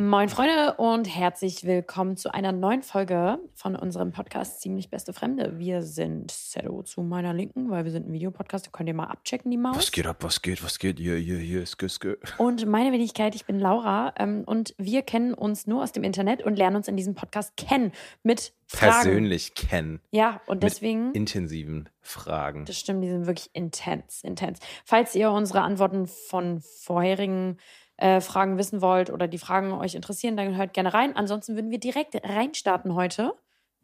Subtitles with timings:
[0.00, 5.58] Moin Freunde und herzlich willkommen zu einer neuen Folge von unserem Podcast Ziemlich Beste Fremde.
[5.58, 9.08] Wir sind Sedo zu meiner Linken, weil wir sind ein Videopodcast, da könnt ihr mal
[9.08, 9.76] abchecken, die Maus.
[9.76, 12.14] Was geht ab, was geht, was geht, hier, hier, hier, skü.
[12.36, 16.44] Und meine Wenigkeit, ich bin Laura ähm, und wir kennen uns nur aus dem Internet
[16.44, 17.90] und lernen uns in diesem Podcast kennen
[18.22, 19.02] mit Fragen.
[19.02, 20.00] Persönlich kennen.
[20.12, 21.08] Ja, und deswegen...
[21.08, 22.66] Mit intensiven Fragen.
[22.66, 24.60] Das stimmt, die sind wirklich intens, intens.
[24.84, 27.58] Falls ihr unsere Antworten von vorherigen
[27.98, 31.14] äh, Fragen wissen wollt oder die Fragen euch interessieren, dann hört gerne rein.
[31.16, 33.34] Ansonsten würden wir direkt reinstarten heute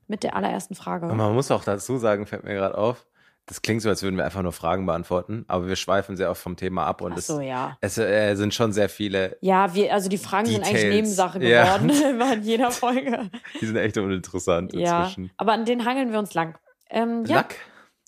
[0.06, 1.06] mit der allerersten Frage.
[1.08, 3.06] Und man muss auch dazu sagen, fällt mir gerade auf,
[3.46, 6.40] das klingt so, als würden wir einfach nur Fragen beantworten, aber wir schweifen sehr oft
[6.40, 7.76] vom Thema ab und so, es, ja.
[7.80, 10.94] es äh, sind schon sehr viele, Ja, wir, also die Fragen sind eigentlich Details.
[10.94, 11.76] Nebensache Ja.
[11.76, 13.30] geworden in jeder Folge.
[13.60, 15.30] die sind echt uninteressant ja, inzwischen.
[15.36, 16.56] aber an denen hangeln wir uns lang.
[16.88, 17.56] Ähm, ja, Lack.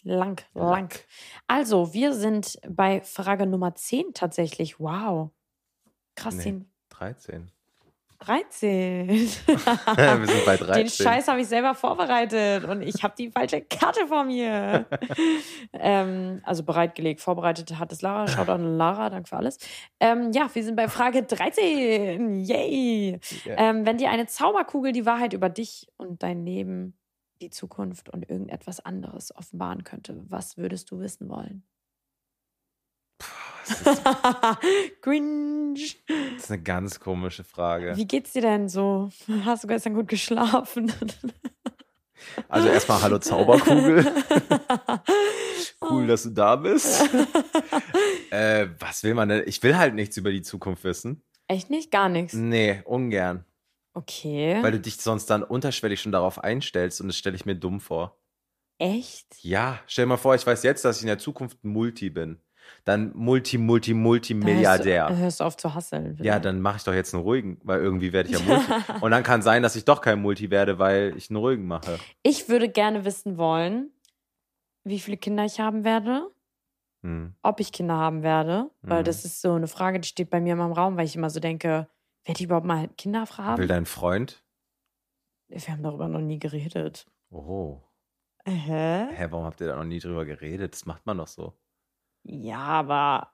[0.04, 0.94] lang, lang.
[1.48, 4.78] Also, wir sind bei Frage Nummer 10 tatsächlich.
[4.80, 5.30] Wow.
[6.16, 6.44] Krass, Nee.
[6.44, 7.50] den 13.
[8.18, 9.08] 13.
[9.08, 9.28] wir
[10.26, 10.66] sind bei 13.
[10.74, 14.86] Den Scheiß habe ich selber vorbereitet und ich habe die falsche Karte vor mir.
[15.72, 18.26] ähm, also bereitgelegt, vorbereitet hat es Lara.
[18.26, 19.58] Schaut an Lara, danke für alles.
[20.00, 22.40] Ähm, ja, wir sind bei Frage 13.
[22.40, 23.20] Yay!
[23.44, 23.54] Ja.
[23.58, 26.96] Ähm, wenn dir eine Zauberkugel die Wahrheit über dich und dein Leben,
[27.42, 31.64] die Zukunft und irgendetwas anderes offenbaren könnte, was würdest du wissen wollen?
[35.00, 35.74] Cringe.
[35.74, 37.96] das ist eine ganz komische Frage.
[37.96, 39.10] Wie geht's dir denn so?
[39.44, 40.92] Hast du gestern gut geschlafen?
[42.48, 44.04] Also erstmal Hallo Zauberkugel.
[45.80, 47.08] cool, dass du da bist.
[48.30, 49.44] äh, was will man denn?
[49.46, 51.22] Ich will halt nichts über die Zukunft wissen.
[51.46, 51.90] Echt nicht?
[51.90, 52.34] Gar nichts.
[52.34, 53.44] Nee, ungern.
[53.94, 54.58] Okay.
[54.60, 57.80] Weil du dich sonst dann unterschwellig schon darauf einstellst und das stelle ich mir dumm
[57.80, 58.18] vor.
[58.78, 59.26] Echt?
[59.42, 62.40] Ja, stell dir mal vor, ich weiß jetzt, dass ich in der Zukunft Multi bin.
[62.84, 65.04] Dann Multi, Multi, Dann Multimilliardär.
[65.08, 66.18] Hörst du, hörst du auf zu hasseln.
[66.22, 68.72] Ja, dann mache ich doch jetzt einen ruhigen, weil irgendwie werde ich ja Multi.
[69.00, 71.98] und dann kann sein, dass ich doch kein Multi werde, weil ich einen ruhigen mache.
[72.22, 73.90] Ich würde gerne wissen wollen,
[74.84, 76.30] wie viele Kinder ich haben werde,
[77.02, 77.34] Hm.
[77.42, 79.04] ob ich Kinder haben werde, weil Mhm.
[79.04, 81.28] das ist so eine Frage, die steht bei mir immer im Raum, weil ich immer
[81.30, 81.88] so denke,
[82.24, 83.68] werde ich überhaupt mal Kinder Will haben?
[83.68, 84.42] dein Freund?
[85.48, 87.06] Wir haben darüber noch nie geredet.
[87.30, 87.80] Oh.
[88.44, 89.06] Hä?
[89.12, 90.72] Hä, warum habt ihr da noch nie drüber geredet?
[90.72, 91.52] Das macht man doch so.
[92.28, 93.30] Ja, aber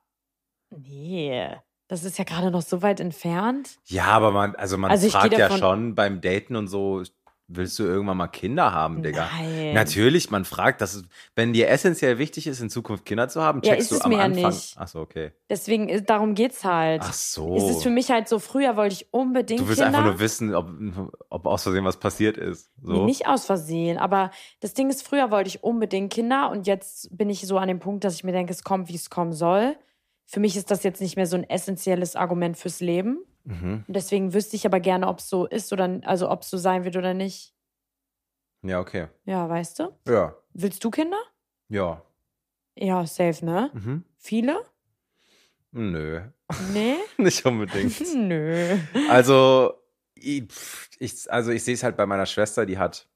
[0.70, 1.48] nee,
[1.88, 3.78] das ist ja gerade noch so weit entfernt.
[3.86, 7.02] Ja, aber man, also man Also fragt ja schon beim Daten und so,
[7.56, 9.28] willst du irgendwann mal Kinder haben, Digga?
[9.32, 9.74] Nein.
[9.74, 11.02] Natürlich, man fragt, dass
[11.34, 14.00] wenn dir essentiell wichtig ist, in Zukunft Kinder zu haben, Ja, checkst ist du es
[14.02, 14.50] am mir ja Anfang.
[14.50, 14.74] nicht.
[14.78, 15.32] Ach so, okay.
[15.50, 17.02] Deswegen, ist- darum geht's halt.
[17.04, 17.56] Ach so.
[17.56, 19.98] Es ist für mich halt so, früher wollte ich unbedingt du willst Kinder.
[19.98, 20.70] einfach nur wissen, ob,
[21.30, 22.70] ob aus Versehen was passiert ist.
[22.80, 23.04] Nee, So.
[23.04, 24.30] Nicht aus Versehen, aber
[24.60, 27.78] das Ding ist, früher wollte ich unbedingt Kinder und jetzt bin ich so an dem
[27.78, 29.76] Punkt, dass ich mir denke, es kommt, wie es kommen soll.
[30.26, 33.18] Für mich ist das jetzt nicht mehr so ein essentielles Argument fürs Leben.
[33.44, 33.84] Mhm.
[33.86, 36.56] Und deswegen wüsste ich aber gerne, ob es so ist oder also ob es so
[36.58, 37.54] sein wird oder nicht.
[38.62, 39.08] Ja, okay.
[39.24, 39.88] Ja, weißt du?
[40.06, 40.36] Ja.
[40.52, 41.20] Willst du Kinder?
[41.68, 42.02] Ja.
[42.76, 43.70] Ja, safe, ne?
[43.74, 44.04] Mhm.
[44.18, 44.64] Viele?
[45.72, 46.22] Nö.
[46.72, 46.96] Nee?
[47.16, 48.00] Nicht unbedingt.
[48.14, 48.78] Nö.
[49.08, 49.74] Also,
[50.14, 50.48] ich,
[51.28, 53.08] also ich sehe es halt bei meiner Schwester, die hat,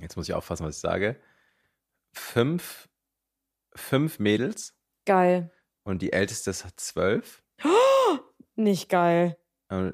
[0.00, 1.16] jetzt muss ich aufpassen, was ich sage,
[2.12, 2.88] fünf,
[3.74, 4.74] fünf Mädels
[5.06, 5.50] Geil.
[5.84, 7.41] und die älteste hat zwölf.
[8.62, 9.36] Nicht geil.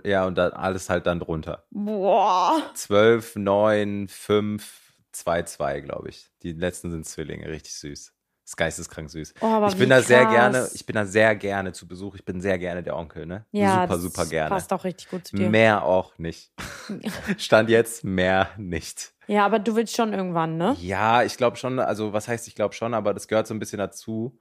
[0.05, 1.65] Ja, und dann alles halt dann drunter.
[1.71, 2.61] Boah.
[2.75, 6.31] Zwölf, neun, fünf, zwei, zwei, glaube ich.
[6.43, 8.13] Die letzten sind Zwillinge, richtig süß.
[8.43, 9.35] Das ist geisteskrank süß.
[9.41, 10.33] Oh, ich bin da sehr krass.
[10.33, 12.17] gerne, ich bin da sehr gerne zu Besuch.
[12.17, 13.47] Ich bin sehr gerne der Onkel, ne?
[13.53, 14.51] Ja, super, super gerne.
[14.51, 15.49] Passt auch richtig gut zu dir.
[15.49, 16.51] Mehr auch nicht.
[17.39, 19.13] Stand jetzt mehr nicht.
[19.27, 20.77] Ja, aber du willst schon irgendwann, ne?
[20.81, 23.59] Ja, ich glaube schon, also was heißt ich glaube schon, aber das gehört so ein
[23.59, 24.39] bisschen dazu.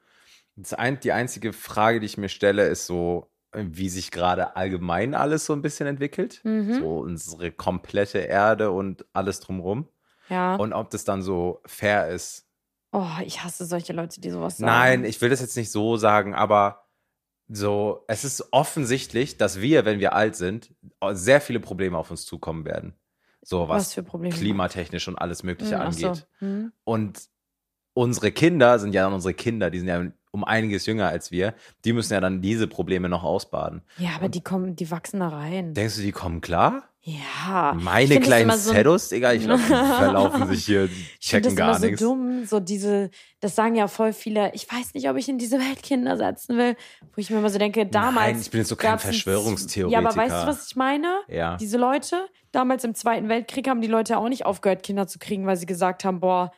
[0.75, 5.45] Ein, die einzige Frage, die ich mir stelle, ist so, wie sich gerade allgemein alles
[5.45, 6.41] so ein bisschen entwickelt.
[6.43, 6.73] Mhm.
[6.75, 9.87] So unsere komplette Erde und alles drumrum.
[10.29, 10.55] Ja.
[10.55, 12.45] Und ob das dann so fair ist.
[12.91, 14.71] Oh, ich hasse solche Leute, die sowas sagen.
[14.71, 16.85] Nein, ich will das jetzt nicht so sagen, aber
[17.49, 20.73] so, es ist offensichtlich, dass wir, wenn wir alt sind,
[21.11, 22.93] sehr viele Probleme auf uns zukommen werden.
[23.41, 24.35] So was, Was für Probleme?
[24.35, 26.07] klimatechnisch und alles Mögliche Hm, ach so.
[26.07, 26.27] angeht.
[26.39, 26.73] Hm.
[26.83, 27.21] Und
[27.93, 30.03] unsere Kinder sind ja dann unsere Kinder, die sind ja
[30.37, 31.53] um einiges jünger als wir.
[31.83, 33.81] Die müssen ja dann diese Probleme noch ausbaden.
[33.97, 35.73] Ja, aber die kommen, die wachsen da rein.
[35.73, 36.83] Denkst du, die kommen klar?
[37.01, 37.73] Ja.
[37.79, 39.67] Meine kleinen so Digga, ich glaube, die
[39.97, 42.01] verlaufen sich hier, die Ich finde checken das gar immer so nichts.
[42.01, 45.57] dumm, so diese, das sagen ja voll viele, ich weiß nicht, ob ich in diese
[45.57, 46.75] Welt Kinder setzen will,
[47.15, 48.33] wo ich mir immer so denke, damals.
[48.33, 50.01] Nein, ich bin jetzt so kein Verschwörungstheoretiker.
[50.01, 51.21] Ja, aber weißt du, was ich meine?
[51.29, 51.55] Ja.
[51.55, 55.45] Diese Leute, damals im Zweiten Weltkrieg haben die Leute auch nicht aufgehört, Kinder zu kriegen,
[55.45, 56.51] weil sie gesagt haben, boah,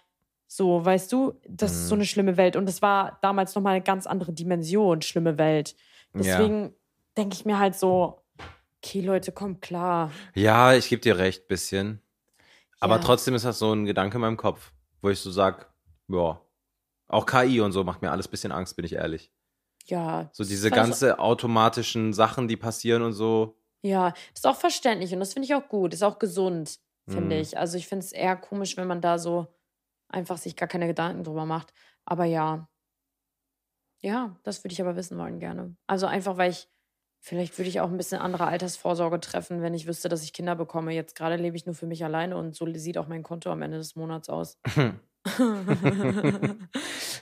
[0.51, 1.99] so, weißt du, das ist so Mhm.
[1.99, 2.55] eine schlimme Welt.
[2.55, 5.75] Und das war damals nochmal eine ganz andere Dimension, schlimme Welt.
[6.15, 6.73] Deswegen
[7.15, 8.23] denke ich mir halt so,
[8.83, 10.11] okay, Leute, kommt klar.
[10.33, 12.01] Ja, ich gebe dir recht, bisschen.
[12.79, 13.01] Aber Ja.
[13.01, 14.71] trotzdem ist das so ein Gedanke in meinem Kopf,
[15.03, 15.71] wo ich so sag,
[16.07, 16.41] ja,
[17.07, 19.31] auch KI und so macht mir alles ein bisschen Angst, bin ich ehrlich.
[19.85, 20.29] Ja.
[20.33, 23.55] So diese ganze automatischen Sachen, die passieren und so.
[23.83, 25.93] Ja, ist auch verständlich und das finde ich auch gut.
[25.93, 27.41] Ist auch gesund, finde Mhm.
[27.43, 27.57] ich.
[27.57, 29.47] Also ich finde es eher komisch, wenn man da so
[30.09, 31.73] einfach sich gar keine Gedanken drüber macht.
[32.05, 32.67] Aber ja.
[34.01, 35.75] Ja, das würde ich aber wissen wollen gerne.
[35.87, 36.69] Also einfach, weil ich,
[37.19, 40.55] vielleicht würde ich auch ein bisschen andere Altersvorsorge treffen, wenn ich wüsste, dass ich Kinder
[40.55, 40.93] bekomme.
[40.93, 43.61] Jetzt gerade lebe ich nur für mich alleine und so sieht auch mein Konto am
[43.61, 44.59] Ende des Monats aus.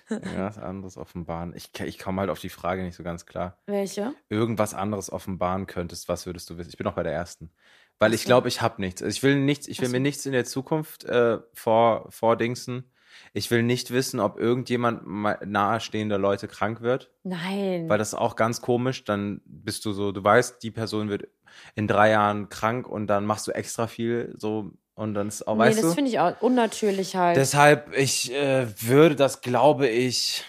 [0.09, 1.53] Ja, was anderes offenbaren.
[1.55, 3.57] Ich, ich komme halt auf die Frage nicht so ganz klar.
[3.65, 4.13] Welche?
[4.29, 6.69] Irgendwas anderes offenbaren könntest, was würdest du wissen?
[6.69, 7.51] Ich bin noch bei der ersten.
[7.99, 9.01] Weil ich glaube, ich habe nichts.
[9.01, 12.91] Also Ich will nichts, ich will mir nichts in der Zukunft äh, vor, vordingsen.
[13.33, 17.89] Ich will nicht wissen, ob irgendjemand ma- nahestehender Leute krank wird, Nein.
[17.89, 19.03] weil das ist auch ganz komisch.
[19.03, 21.27] Dann bist du so, du weißt, die Person wird
[21.75, 25.55] in drei Jahren krank und dann machst du extra viel so und dann ist auch,
[25.55, 25.93] nee, weißt das du?
[25.95, 27.35] finde ich auch unnatürlich halt.
[27.37, 30.43] Deshalb, ich äh, würde das, glaube ich,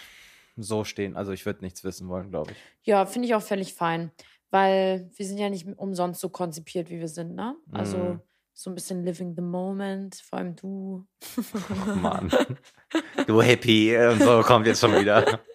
[0.55, 1.15] so stehen.
[1.17, 2.57] Also ich würde nichts wissen wollen, glaube ich.
[2.83, 4.11] Ja, finde ich auch völlig fein.
[4.51, 7.55] Weil wir sind ja nicht umsonst so konzipiert, wie wir sind, ne?
[7.71, 8.21] Also Mhm.
[8.53, 11.05] so ein bisschen living the moment, vor allem du.
[11.87, 12.29] Oh Mann.
[13.27, 15.39] Du Happy und so kommt jetzt schon wieder.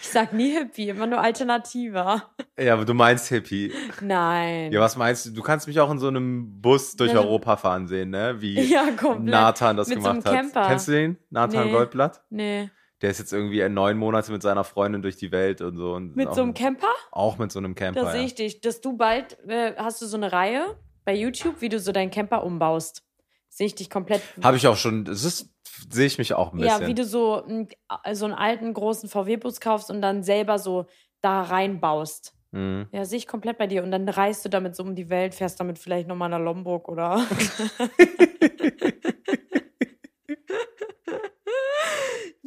[0.00, 2.30] Ich sag nie Hippie, immer nur Alternativer.
[2.58, 3.70] Ja, aber du meinst Hippie.
[4.00, 4.72] Nein.
[4.72, 5.30] Ja, was meinst du?
[5.32, 8.36] Du kannst mich auch in so einem Bus durch Ja, so- Europa fahren sehen, ne?
[8.40, 9.26] Wie Ja, komplett.
[9.30, 10.52] Nathan das Mit so gemacht einem hat.
[10.54, 10.68] Camper.
[10.68, 11.18] Kennst du den?
[11.28, 11.72] Nathan Nee.
[11.72, 12.22] Goldblatt?
[12.30, 12.70] Nee.
[13.00, 15.94] Der ist jetzt irgendwie neun Monate mit seiner Freundin durch die Welt und so.
[15.94, 16.88] Und Mit so einem Camper?
[17.12, 18.02] Auch mit so einem Camper.
[18.02, 18.26] Da sehe ja.
[18.26, 18.60] ich dich.
[18.60, 22.10] Dass du bald, äh, hast du so eine Reihe bei YouTube, wie du so deinen
[22.10, 23.04] Camper umbaust.
[23.48, 24.22] Sehe ich dich komplett.
[24.42, 25.48] Habe ich auch schon, das ist,
[25.90, 26.82] sehe ich mich auch ein bisschen.
[26.82, 27.68] Ja, wie du so, einen-
[28.12, 30.86] so einen alten großen VW-Bus kaufst und dann selber so
[31.20, 32.34] da reinbaust.
[32.50, 32.88] Mhm.
[32.92, 33.82] Ja, sehe ich komplett bei dir.
[33.84, 36.88] Und dann reist du damit so um die Welt, fährst damit vielleicht nochmal nach Lombok
[36.88, 37.24] oder.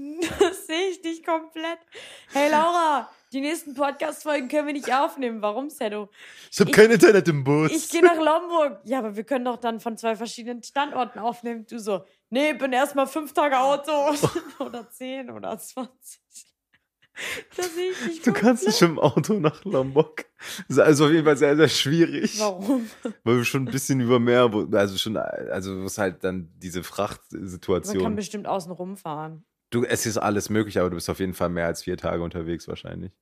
[0.39, 1.79] das sehe ich dich komplett.
[2.33, 5.41] Hey Laura, die nächsten Podcast-Folgen können wir nicht aufnehmen.
[5.41, 6.09] Warum, Sedo?
[6.51, 7.71] Ich habe kein Internet im Bus.
[7.71, 8.79] Ich gehe nach Lombok.
[8.83, 11.65] Ja, aber wir können doch dann von zwei verschiedenen Standorten aufnehmen.
[11.69, 13.91] Du so, nee, bin erstmal fünf Tage Auto.
[14.63, 16.21] oder zehn oder zwanzig.
[17.57, 20.25] Da sehe ich dich Du kannst nicht im Auto nach Lombok.
[20.67, 22.39] Das ist also auf jeden Fall sehr, sehr schwierig.
[22.39, 22.89] Warum?
[23.23, 26.79] Weil wir schon ein bisschen über Meer, wo- also schon, also ist halt dann diese
[26.79, 28.15] Man kann Frachtsituation.
[28.15, 29.43] bestimmt außen rumfahren.
[29.71, 32.21] Du, es ist alles möglich, aber du bist auf jeden Fall mehr als vier Tage
[32.21, 33.13] unterwegs wahrscheinlich.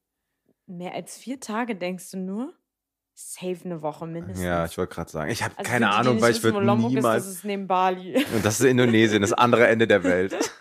[0.65, 2.53] Mehr als vier Tage, denkst du nur?
[3.13, 4.43] Safe eine Woche mindestens.
[4.45, 7.23] Ja, ich wollte gerade sagen, ich habe Also keine Ahnung, weil ich würde niemals.
[7.23, 8.15] Ist, das ist neben Bali.
[8.33, 10.35] und das ist Indonesien, das andere Ende der Welt.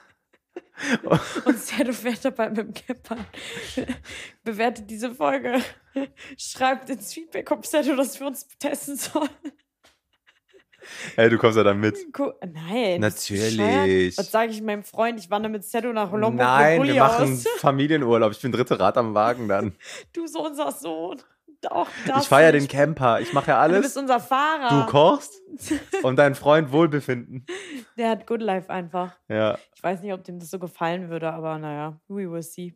[1.44, 3.16] Und Sedo fährt dabei mit dem Camper.
[4.44, 5.60] Bewertet diese Folge.
[6.36, 9.28] Schreibt ins Feedback, ob Sedo das für uns testen soll.
[11.16, 12.12] Hey, du kommst ja dann mit.
[12.12, 12.94] Gu- Nein.
[12.96, 14.16] du Natürlich.
[14.18, 15.18] Was sage ich meinem Freund?
[15.18, 17.44] Ich wandere mit Sedo nach Lombok Nein, wir machen aus.
[17.58, 18.32] Familienurlaub.
[18.32, 19.74] Ich bin dritte Rad am Wagen dann.
[20.12, 21.20] Du so unser Sohn.
[21.70, 23.20] Auch das ich fahre ja den Camper.
[23.20, 23.82] Ich mache ja Du alles.
[23.82, 24.84] bist unser Fahrer.
[24.86, 25.42] Du kochst
[26.04, 27.44] und dein Freund Wohlbefinden.
[27.96, 29.16] Der hat Good Life einfach.
[29.28, 29.58] Ja.
[29.74, 32.74] Ich weiß nicht, ob dem das so gefallen würde, aber naja, we will see.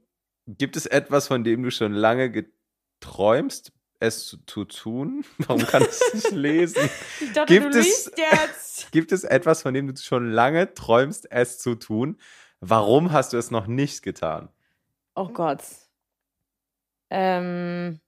[0.49, 5.25] Gibt es etwas, von dem du schon lange geträumst, es zu, tun?
[5.39, 6.91] Warum kannst du nicht lesen?
[7.21, 8.11] Ich dachte, Gibt es-.
[8.91, 12.19] Gibt es etwas, von dem du schon lange träumst, es zu tun?
[12.61, 14.49] Warum hast du es noch nicht getan?
[15.15, 15.63] Oh Gott.
[17.11, 18.01] Ähm.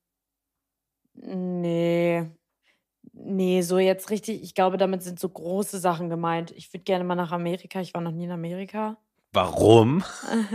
[1.14, 2.26] Nee.
[3.12, 4.42] Nee, so jetzt richtig.
[4.42, 6.50] Ich glaube, damit sind so große Sachen gemeint.
[6.50, 7.80] Ich würde gerne mal nach Amerika.
[7.80, 8.98] Ich war noch nie in Amerika.
[9.32, 10.04] Warum?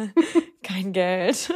[0.63, 1.53] kein Geld.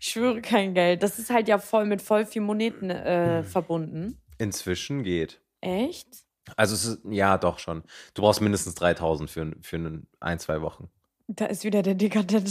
[0.00, 1.02] Ich schwöre kein Geld.
[1.02, 4.18] Das ist halt ja voll mit voll viel Moneten äh, verbunden.
[4.38, 5.42] Inzwischen geht.
[5.60, 6.08] Echt?
[6.56, 7.84] Also es ist, ja, doch schon.
[8.14, 10.88] Du brauchst mindestens 3000 für, für ein, ein, zwei Wochen.
[11.32, 12.50] Da ist wieder der dekadente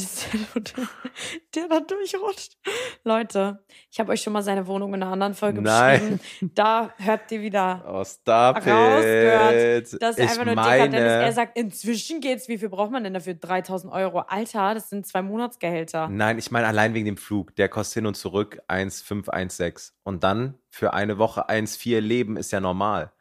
[1.54, 2.58] der da durchrutscht.
[3.04, 6.20] Leute, ich habe euch schon mal seine Wohnung in einer anderen Folge Nein.
[6.20, 6.52] beschrieben.
[6.56, 9.54] Da hört ihr wieder Oh, stop rausgehört,
[9.94, 10.02] it.
[10.02, 11.02] dass er ich einfach nur dekadent ist.
[11.02, 12.48] Er sagt, inzwischen geht's.
[12.48, 13.34] Wie viel braucht man denn dafür?
[13.34, 14.20] 3000 Euro.
[14.20, 16.08] Alter, das sind zwei Monatsgehälter.
[16.08, 17.54] nein, ich meine allein wegen dem Flug.
[17.58, 19.94] Der kostet hin und zurück 1,516.
[20.04, 23.12] Und dann für eine Woche 1,4 Leben ist ja normal.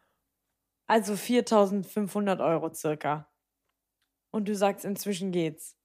[0.86, 3.27] Also 4500 Euro circa.
[4.30, 5.76] Und du sagst, inzwischen geht's.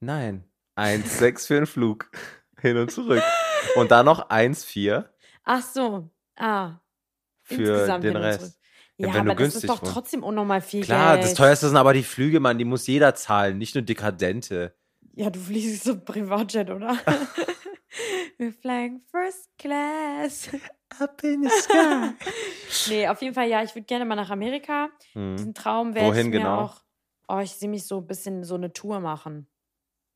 [0.00, 0.44] Nein,
[0.76, 2.10] 1,6 für den Flug.
[2.60, 3.22] Hin und zurück.
[3.76, 5.08] Und dann noch 1,4
[5.44, 6.10] Ach so.
[6.36, 6.78] Ah.
[7.42, 8.58] für insgesamt den Rest.
[8.96, 9.92] Ja, Ja, wenn du aber das ist doch wohnst.
[9.94, 11.24] trotzdem unnormal viel Klar, Geld.
[11.26, 12.58] das teuerste sind aber die Flüge, Mann.
[12.58, 14.76] Die muss jeder zahlen, nicht nur Dekadente.
[15.14, 16.96] Ja, du fliegst so Privatjet, oder?
[18.38, 20.48] Wir flying First Class.
[21.00, 22.12] Up in the sky.
[22.88, 24.88] Nee, auf jeden Fall, ja, ich würde gerne mal nach Amerika.
[25.12, 25.36] Hm.
[25.36, 26.62] Diesen Traum werde ich Wohin mir genau?
[26.62, 26.82] auch.
[27.28, 29.46] Oh, ich sehe mich so ein bisschen so eine Tour machen.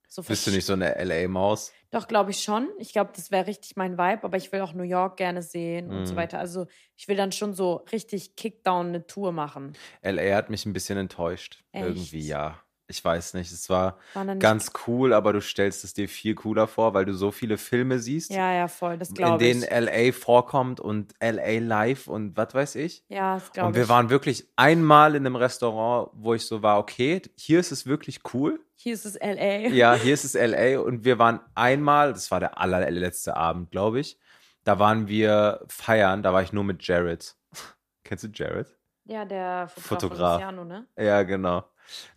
[0.08, 1.72] So Bist du nicht so eine LA-Maus?
[1.90, 2.68] Doch, glaube ich schon.
[2.78, 5.90] Ich glaube, das wäre richtig mein Vibe, aber ich will auch New York gerne sehen
[5.90, 6.16] und so Mhm.
[6.16, 6.38] weiter.
[6.38, 6.66] Also
[6.96, 9.76] ich will dann schon so richtig Kickdown eine Tour machen.
[10.02, 11.62] LA hat mich ein bisschen enttäuscht.
[11.72, 11.84] Echt?
[11.84, 12.60] Irgendwie, ja.
[12.88, 13.50] Ich weiß nicht.
[13.50, 16.94] Es war Waren dann nicht- ganz cool, aber du stellst es dir viel cooler vor,
[16.94, 19.70] weil du so viele Filme siehst, Ja, ja, voll, das in glaube denen ich.
[19.70, 23.02] LA vorkommt und LA live und was weiß ich.
[23.08, 23.78] Ja, das glaube Und ich.
[23.82, 27.86] wir waren wirklich einmal in einem Restaurant, wo ich so war, okay, hier ist es
[27.86, 28.60] wirklich cool.
[28.76, 29.68] Hier ist es LA.
[29.68, 33.98] Ja, hier ist es LA und wir waren einmal, das war der allerletzte Abend, glaube
[33.98, 34.16] ich.
[34.62, 37.34] Da waren wir feiern, da war ich nur mit Jared.
[38.04, 38.76] Kennst du Jared?
[39.06, 40.32] Ja, der Fotograf, Fotograf.
[40.40, 40.86] Luciano, ne?
[40.98, 41.64] Ja, genau.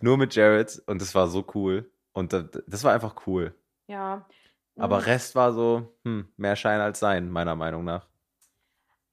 [0.01, 1.91] Nur mit Jared und das war so cool.
[2.13, 3.53] Und das, war einfach cool.
[3.87, 4.27] Ja.
[4.77, 5.03] Aber Mhm.
[5.03, 8.07] Rest war so, hm, mehr Schein als Sein, meiner Meinung nach.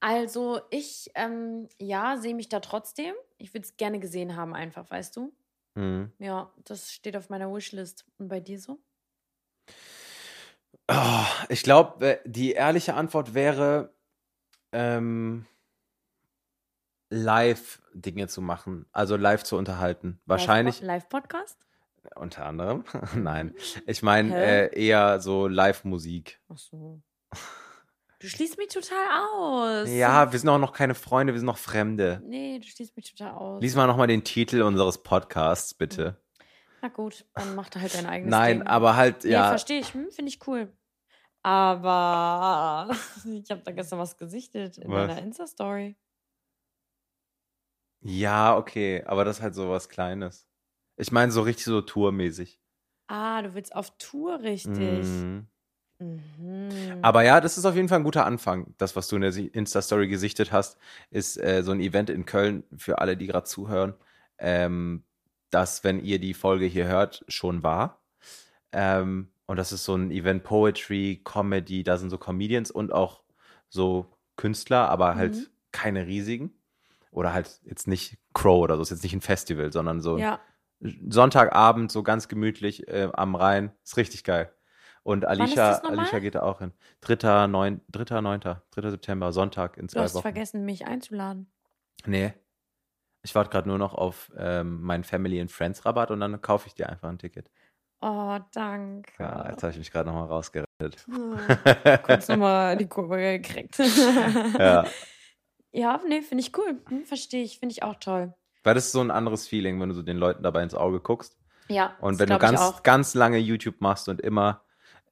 [0.00, 3.14] Also ich, ähm, ja, sehe mich da trotzdem.
[3.38, 5.32] Ich würde es gerne gesehen haben, einfach, weißt du?
[5.76, 6.12] Hm.
[6.18, 8.04] Ja, das steht auf meiner Wishlist.
[8.18, 8.78] Und bei dir so?
[10.88, 13.92] Oh, ich glaube, die ehrliche Antwort wäre,
[14.72, 15.46] ähm,
[17.10, 20.20] live Dinge zu machen, also live zu unterhalten.
[20.26, 21.58] Wahrscheinlich, Live-Podcast?
[22.14, 22.84] unter anderem,
[23.16, 23.54] nein.
[23.86, 26.40] Ich meine äh, eher so Live-Musik.
[26.52, 27.00] Ach so.
[28.20, 29.88] Du schließt mich total aus.
[29.90, 32.22] Ja, wir sind auch noch keine Freunde, wir sind noch Fremde.
[32.24, 33.60] Nee, du schließt mich total aus.
[33.60, 36.16] Lies mal nochmal den Titel unseres Podcasts, bitte.
[36.80, 38.66] Na gut, dann mach da halt dein eigenes Nein, Ding.
[38.68, 39.48] aber halt, Nee, ja.
[39.48, 39.92] verstehe ich.
[39.92, 40.72] Hm, Finde ich cool.
[41.42, 42.88] Aber
[43.32, 45.08] ich habe da gestern was gesichtet in Was?
[45.08, 45.96] deiner Insta-Story.
[48.02, 50.46] Ja, okay, aber das ist halt so was Kleines.
[50.96, 52.60] Ich meine, so richtig so tourmäßig.
[53.08, 54.76] Ah, du willst auf Tour richtig.
[54.78, 55.46] Mhm.
[55.98, 56.98] Mhm.
[57.02, 58.74] Aber ja, das ist auf jeden Fall ein guter Anfang.
[58.78, 60.78] Das, was du in der Insta-Story gesichtet hast,
[61.10, 63.94] ist äh, so ein Event in Köln für alle, die gerade zuhören,
[64.38, 65.04] ähm,
[65.50, 68.02] das, wenn ihr die Folge hier hört, schon war.
[68.72, 73.22] Ähm, und das ist so ein Event Poetry, Comedy, da sind so Comedians und auch
[73.68, 75.46] so Künstler, aber halt Mhm.
[75.72, 76.52] keine riesigen.
[77.16, 80.38] Oder halt jetzt nicht Crow oder so, ist jetzt nicht ein Festival, sondern so ja,
[81.08, 83.72] Sonntagabend, so ganz gemütlich äh, am Rhein.
[83.82, 84.52] Ist richtig geil.
[85.02, 85.78] Und Alicia?
[85.78, 86.72] Alicia geht da auch hin.
[87.00, 87.46] 3.
[87.46, 88.20] 9, 3.
[88.20, 88.40] 9.
[88.40, 88.90] 3.
[88.90, 90.22] September, Sonntag in du zwei hast Wochen.
[90.22, 91.50] vergessen, mich einzuladen.
[92.04, 92.34] Nee.
[93.22, 96.66] Ich warte gerade nur noch auf ähm, meinen Family and Friends Rabatt und dann kaufe
[96.66, 97.50] ich dir einfach ein Ticket.
[98.02, 99.10] Oh, danke.
[99.18, 101.06] Ja, jetzt habe ich mich gerade nochmal rausgerettet.
[101.06, 101.38] Hm,
[102.02, 103.78] Kurz nochmal die Kurve gekriegt.
[104.58, 104.84] ja.
[105.76, 106.80] ja, nee, finde ich cool.
[106.88, 108.34] Hm, Verstehe ich, finde ich auch toll.
[108.64, 111.00] Weil das ist so ein anderes Feeling, wenn du so den Leuten dabei ins Auge
[111.00, 111.36] guckst.
[111.68, 114.62] Ja, Und das wenn du ganz, ganz lange YouTube machst und immer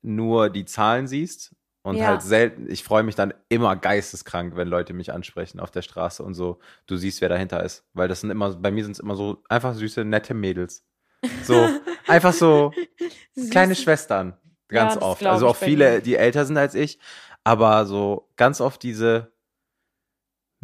[0.02, 2.06] nur die Zahlen siehst und Ja.
[2.06, 6.22] halt selten, ich freue mich dann immer geisteskrank, wenn Leute mich ansprechen auf der Straße
[6.22, 7.84] und so, du siehst, wer dahinter ist.
[7.92, 10.84] Weil das sind immer, bei mir sind es immer so einfach süße, nette Mädels.
[11.44, 11.68] So,
[12.08, 12.72] einfach so
[13.50, 13.74] kleine.
[13.74, 14.36] Schwestern.
[14.68, 15.26] Ganz Ja, oft.
[15.26, 16.98] Also auch viele, die älter sind als ich,
[17.44, 19.33] aber so ganz oft diese.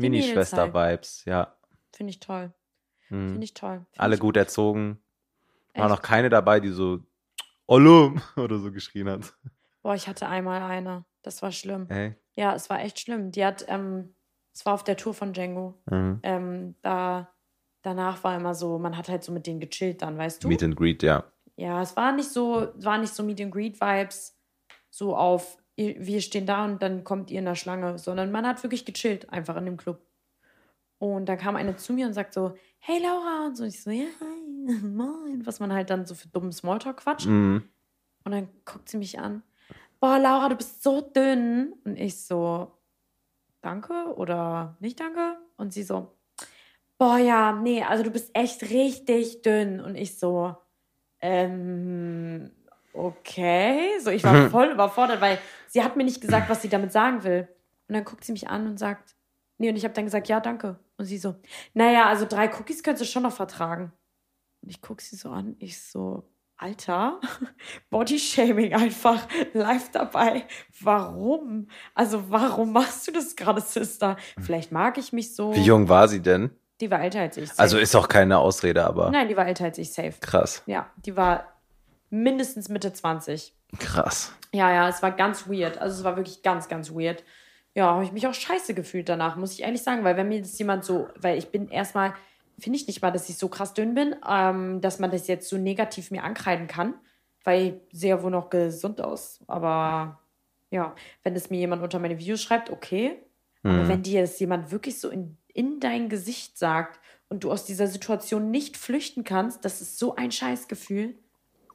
[0.00, 1.54] Mini-Schwester-Vibes, ja.
[1.92, 2.52] Finde ich toll.
[3.09, 3.30] Hm.
[3.30, 3.87] Finde ich toll.
[3.90, 5.00] Find Alle ich gut erzogen.
[5.75, 5.95] War Echt?
[5.95, 7.00] noch keine dabei, die so
[7.66, 9.33] Olle oder so geschrien hat.
[9.83, 11.04] Boah, ich hatte einmal eine.
[11.23, 11.87] Das war schlimm.
[11.88, 12.14] Ey.
[12.35, 13.30] Ja, es war echt schlimm.
[13.30, 14.14] Die hat, ähm,
[14.52, 15.80] es war auf der Tour von Django.
[15.90, 16.21] Mhm.
[16.23, 17.33] Ähm, da,
[17.83, 20.49] danach war immer so, man hat halt so mit denen gechillt dann, weißt du?
[20.49, 21.25] Meet and Greet, ja.
[21.57, 24.38] Ja, es war nicht so, war nicht so Meet and Greet Vibes,
[24.88, 28.62] so auf, wir stehen da und dann kommt ihr in der Schlange, sondern man hat
[28.62, 30.00] wirklich gechillt, einfach in dem Club.
[30.99, 33.91] Und da kam eine zu mir und sagt so, hey Laura, und so, ich so,
[33.91, 37.27] ja, hi, moin, was man halt dann so für dummen Smalltalk quatscht.
[37.27, 37.65] Mhm.
[38.25, 39.43] Und dann guckt sie mich an,
[39.99, 41.73] boah, Laura, du bist so dünn.
[41.85, 42.79] Und ich so,
[43.62, 45.39] danke oder nicht danke?
[45.57, 46.19] Und sie so,
[46.99, 49.81] boah, ja, nee, also du bist echt richtig dünn.
[49.81, 50.55] Und ich so,
[51.21, 52.50] ähm,
[53.04, 53.99] okay.
[54.00, 55.38] So, ich war voll überfordert, weil
[55.69, 57.49] sie hat mir nicht gesagt, was sie damit sagen will.
[57.88, 59.16] Und dann guckt sie mich an und sagt,
[59.59, 60.78] nee, und ich habe dann gesagt, ja, danke.
[60.97, 61.35] Und sie so,
[61.75, 63.92] naja, also drei Cookies könntest du schon noch vertragen.
[64.62, 66.25] Und ich gucke sie so an, ich so,
[66.57, 67.19] Alter,
[67.90, 70.45] Bodyshaming einfach live dabei.
[70.80, 71.69] Warum?
[71.95, 74.16] Also, warum machst du das gerade, Sister?
[74.38, 75.54] Vielleicht mag ich mich so.
[75.54, 76.50] Wie jung war sie denn?
[76.80, 77.50] Die war älter als ich.
[77.59, 80.14] Also ist auch keine Ausrede, aber Nein, die war älter als ich, safe.
[80.21, 80.62] krass.
[80.66, 81.60] Ja, die war
[82.11, 83.55] mindestens Mitte 20.
[83.79, 84.35] Krass.
[84.52, 85.79] Ja, ja, es war ganz weird.
[85.79, 87.25] Also es war wirklich ganz, ganz weird.
[87.75, 90.40] Ja, habe ich mich auch scheiße gefühlt danach, muss ich ehrlich sagen, weil wenn mir
[90.40, 92.14] das jemand so, weil ich bin erstmal,
[92.59, 95.49] finde ich nicht mal, dass ich so krass dünn bin, ähm, dass man das jetzt
[95.49, 96.95] so negativ mir ankreiden kann,
[97.45, 99.38] weil ich sehe ja wohl noch gesund aus.
[99.47, 100.21] Aber
[100.71, 103.17] ja, wenn es mir jemand unter meine Videos schreibt, okay.
[103.62, 106.99] Aber wenn dir das jemand wirklich so in, in dein Gesicht sagt
[107.29, 111.14] und du aus dieser Situation nicht flüchten kannst, das ist so ein Scheißgefühl.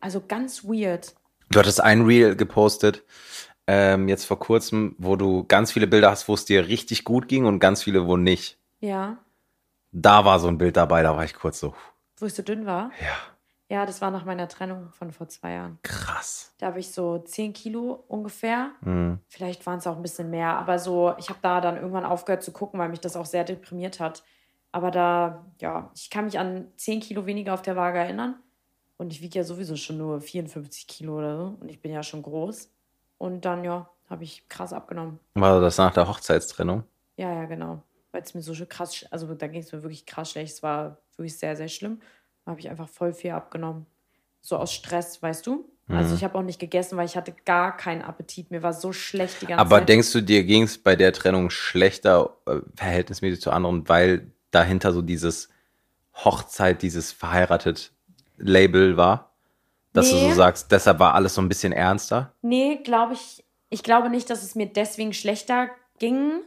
[0.06, 1.16] Also ganz weird.
[1.50, 3.04] Du hattest ein Reel gepostet,
[3.66, 7.28] ähm, jetzt vor kurzem, wo du ganz viele Bilder hast, wo es dir richtig gut
[7.28, 8.60] ging und ganz viele, wo nicht.
[8.82, 9.18] Ja,
[9.92, 11.74] Da war so ein Bild dabei, da war ich kurz so,
[12.20, 12.92] wo ich so dünn war.
[13.02, 13.16] ja,
[13.78, 15.80] Ja, das war nach meiner Trennung von vor zwei Jahren.
[15.82, 16.54] krass.
[16.60, 18.74] Da habe ich so 10 Kilo ungefähr.
[18.82, 19.22] Mhm.
[19.28, 20.50] Vielleicht waren es auch ein bisschen mehr.
[20.56, 23.44] Aber so, ich habe da dann irgendwann aufgehört zu gucken, weil mich das auch sehr
[23.44, 24.24] deprimiert hat.
[24.72, 28.36] Aber da, ja, ich kann mich an 10 Kilo weniger auf der Waage erinnern.
[28.98, 31.58] Und ich wiege ja sowieso schon nur 54 Kilo oder so.
[31.60, 32.70] Und ich bin ja schon groß.
[33.18, 35.20] Und dann, ja, habe ich krass abgenommen.
[35.34, 36.84] War das nach der Hochzeitstrennung?
[37.18, 37.82] Ja, ja, genau.
[38.12, 40.54] Weil es mir so schön krass, also da ging es mir wirklich krass schlecht.
[40.54, 42.00] Es war wirklich sehr, sehr schlimm.
[42.46, 43.86] Da habe ich einfach voll viel abgenommen.
[44.42, 45.70] So aus Stress, weißt du?
[45.88, 46.16] Also Mhm.
[46.16, 48.50] ich habe auch nicht gegessen, weil ich hatte gar keinen Appetit.
[48.52, 49.90] Mir war so schlecht die ganze Aber Zeit.
[49.90, 54.94] denkst du, dir ging es bei der Trennung schlechter, äh, verhältnismäßig zu anderen, weil dahinter
[54.94, 55.50] so dieses
[56.16, 57.92] Hochzeit, dieses verheiratet
[58.38, 59.32] Label war?
[59.94, 60.30] Dass du Nee.
[60.30, 62.34] so sagst, deshalb war alles so ein bisschen ernster?
[62.42, 63.44] Nee, glaube ich.
[63.70, 66.42] Ich glaube nicht, dass es mir deswegen schlechter ging.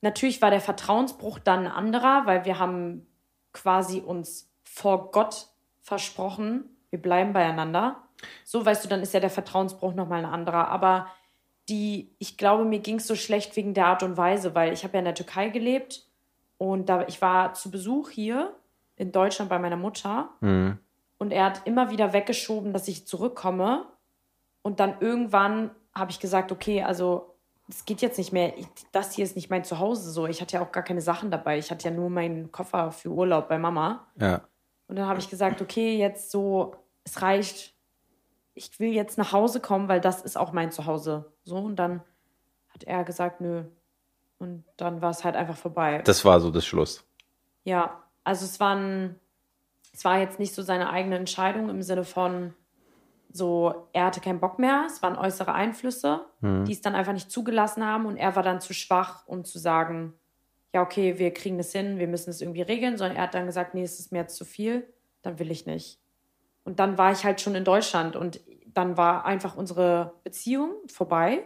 [0.00, 3.06] Natürlich war der Vertrauensbruch dann ein anderer, weil wir haben
[3.52, 5.48] quasi uns vor Gott
[5.82, 7.96] versprochen, wir bleiben beieinander.
[8.44, 10.68] So, weißt du, dann ist ja der Vertrauensbruch nochmal ein anderer.
[10.68, 11.06] Aber
[11.68, 14.84] die, ich glaube, mir ging es so schlecht wegen der Art und Weise, weil ich
[14.84, 16.06] habe ja in der Türkei gelebt
[16.58, 18.54] und da, ich war zu Besuch hier
[18.96, 20.78] in Deutschland bei meiner Mutter Mhm.
[21.20, 23.84] Und er hat immer wieder weggeschoben, dass ich zurückkomme.
[24.62, 27.36] Und dann irgendwann habe ich gesagt, okay, also
[27.68, 28.56] es geht jetzt nicht mehr.
[28.56, 30.26] Ich, das hier ist nicht mein Zuhause so.
[30.26, 31.58] Ich hatte ja auch gar keine Sachen dabei.
[31.58, 34.06] Ich hatte ja nur meinen Koffer für Urlaub bei Mama.
[34.18, 34.40] Ja.
[34.88, 37.74] Und dann habe ich gesagt, okay, jetzt so, es reicht.
[38.54, 41.30] Ich will jetzt nach Hause kommen, weil das ist auch mein Zuhause.
[41.44, 42.00] So, und dann
[42.70, 43.64] hat er gesagt, nö.
[44.38, 46.00] Und dann war es halt einfach vorbei.
[46.02, 47.04] Das war so das Schluss.
[47.64, 49.19] Ja, also es war, ein,
[49.92, 52.54] es war jetzt nicht so seine eigene Entscheidung im Sinne von
[53.32, 57.30] so, er hatte keinen Bock mehr, es waren äußere Einflüsse, die es dann einfach nicht
[57.30, 58.06] zugelassen haben.
[58.06, 60.14] Und er war dann zu schwach, um zu sagen,
[60.72, 63.46] ja, okay, wir kriegen das hin, wir müssen es irgendwie regeln, sondern er hat dann
[63.46, 66.00] gesagt, nee, es ist mir jetzt zu viel, dann will ich nicht.
[66.64, 68.16] Und dann war ich halt schon in Deutschland.
[68.16, 71.44] Und dann war einfach unsere Beziehung vorbei.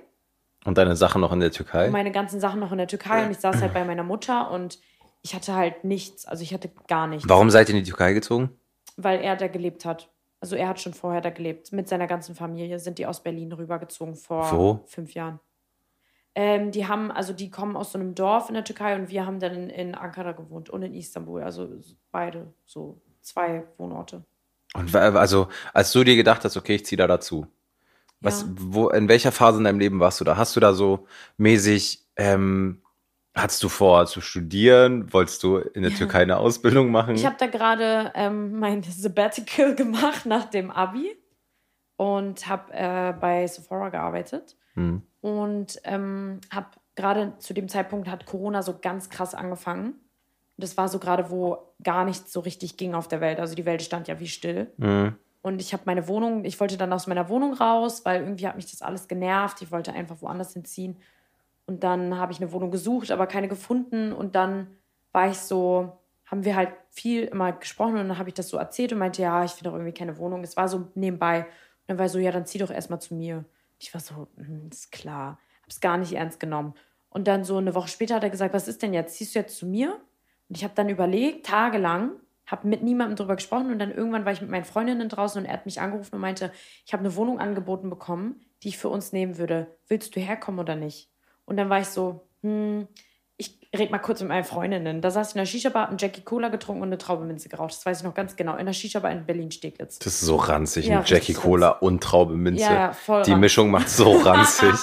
[0.65, 1.89] Und deine Sachen noch in der Türkei?
[1.91, 3.25] meine ganzen Sachen noch in der Türkei.
[3.25, 4.51] Und ich saß halt bei meiner Mutter.
[4.51, 4.79] Und
[5.25, 8.13] ich hatte halt nichts, also ich hatte gar nichts, Warum seid ihr in die Türkei
[8.13, 8.51] gezogen?
[8.97, 10.09] weil er da gelebt hat.
[10.41, 11.73] Also er hat schon vorher da gelebt.
[11.73, 14.81] Mit seiner ganzen Familie sind die aus Berlin rübergezogen vor Wo?
[14.87, 15.41] fünf Jahren.
[16.37, 19.25] Ähm, die haben, also die kommen aus so einem Dorf in der Türkei und wir
[19.27, 21.43] haben dann in, in Ankara gewohnt und in Istanbul.
[21.43, 21.69] Also
[22.13, 24.23] beide, so zwei Wohnorte.
[24.75, 27.47] Und also, als du dir gedacht hast, okay, ich ziehe da dazu.
[28.21, 28.49] Was, Ja.
[28.57, 30.37] wo, in welcher Phase in deinem Leben warst du da?
[30.37, 31.07] Hast du da so
[31.37, 32.81] mäßig, ähm,
[33.35, 35.13] hattest du vor zu studieren?
[35.13, 37.17] Wolltest du in der Türkei eine Ausbildung machen?
[37.17, 41.17] Ich habe da gerade ähm, mein Sabbatical gemacht nach dem Abi
[41.97, 44.57] und habe äh, bei Sephora gearbeitet.
[44.75, 45.03] Hm.
[45.21, 49.95] Und ähm, habe gerade zu dem Zeitpunkt hat Corona so ganz krass angefangen.
[50.57, 53.41] Das war so gerade, wo gar nichts so richtig ging auf der Welt.
[53.41, 54.73] Also die Welt stand ja wie still.
[54.79, 55.17] Hm.
[55.43, 58.57] Und ich habe meine Wohnung, ich wollte dann aus meiner Wohnung raus, weil irgendwie hat
[58.57, 59.61] mich das alles genervt.
[59.61, 60.97] Ich wollte einfach woanders hinziehen.
[61.67, 64.13] Und dann habe ich eine Wohnung gesucht, aber keine gefunden.
[64.13, 64.69] Und dann
[65.13, 68.57] war ich so, haben wir halt viel immer gesprochen und dann habe ich das so
[68.57, 70.43] erzählt und meinte, ja, ich finde auch irgendwie keine Wohnung.
[70.43, 71.41] Es war so nebenbei.
[71.41, 71.47] Und
[71.89, 73.45] dann war ich so, ja, dann zieh doch erstmal zu mir.
[73.79, 75.39] Ich war so, hm, ist klar.
[75.63, 76.75] Hab's gar nicht ernst genommen.
[77.09, 79.15] Und dann so eine Woche später hat er gesagt, was ist denn jetzt?
[79.17, 80.01] Ziehst du jetzt zu mir?
[80.49, 82.13] Und ich habe dann überlegt, tagelang,
[82.47, 85.47] habe mit niemandem drüber gesprochen und dann irgendwann war ich mit meinen Freundinnen draußen und
[85.47, 86.53] er hat mich angerufen und meinte,
[86.85, 89.75] ich habe eine Wohnung angeboten bekommen, die ich für uns nehmen würde.
[89.89, 91.14] Willst du herkommen oder nicht?
[91.47, 92.87] Und dann war ich so, hm,
[93.37, 95.01] ich red mal kurz mit meinen Freundinnen.
[95.01, 97.73] Da saß ich in der Shisha-Bar, einen Jackie Cola getrunken und eine Traube Minze geraucht.
[97.73, 98.57] Das weiß ich noch ganz genau.
[98.57, 99.99] In der Shisha-Bar in Berlin-Steglitz.
[99.99, 100.87] Das ist so ranzig.
[100.87, 102.63] Ja, ein Jackie Cola und Traube Minze.
[102.63, 103.41] Ja, ja, voll Die ranzig.
[103.41, 104.75] Mischung macht so ranzig.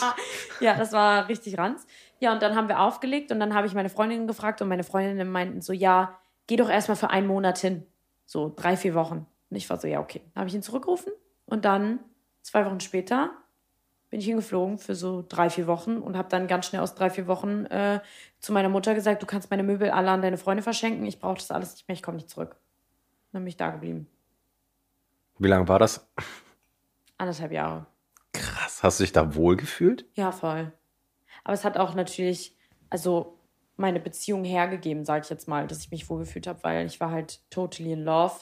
[0.60, 1.88] ja, das war richtig ranz.
[2.20, 4.84] Ja, und dann haben wir aufgelegt und dann habe ich meine Freundinnen gefragt und meine
[4.84, 7.86] Freundinnen meinten so, ja, geh doch erstmal für einen Monat hin.
[8.26, 9.26] So drei, vier Wochen.
[9.50, 10.22] Und ich war so, ja, okay.
[10.34, 11.14] Dann habe ich ihn zurückgerufen
[11.46, 12.00] und dann
[12.42, 13.32] zwei Wochen später
[14.12, 17.10] bin ich hingeflogen für so drei, vier Wochen und habe dann ganz schnell aus drei,
[17.10, 18.02] vier Wochen äh,
[18.40, 21.36] zu meiner Mutter gesagt, du kannst meine Möbel alle an deine Freunde verschenken, ich brauche
[21.36, 22.58] das alles nicht mehr, ich komme nicht zurück.
[23.32, 24.08] Dann bin ich da geblieben.
[25.40, 26.12] Wie lange war das?
[27.18, 27.86] Anderthalb Jahre.
[28.34, 28.84] Krass.
[28.84, 30.06] Hast du dich da wohl gefühlt?
[30.16, 30.74] Ja, voll.
[31.46, 32.58] Aber es hat auch natürlich,
[32.90, 33.40] also
[33.78, 37.12] meine Beziehung hergegeben, sage ich jetzt mal, dass ich mich wohlgefühlt habe, weil ich war
[37.12, 38.42] halt totally in love.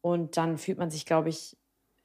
[0.00, 1.56] Und dann fühlt man sich, glaube ich,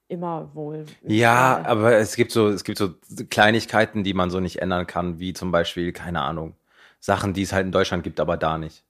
[0.07, 0.85] immer wohl.
[1.03, 2.93] Ja, aber es gibt so, es gibt so
[3.29, 6.55] Kleinigkeiten, die man so nicht ändern kann, wie zum Beispiel, keine Ahnung,
[6.99, 8.83] Sachen, die es halt in Deutschland gibt, aber da nicht.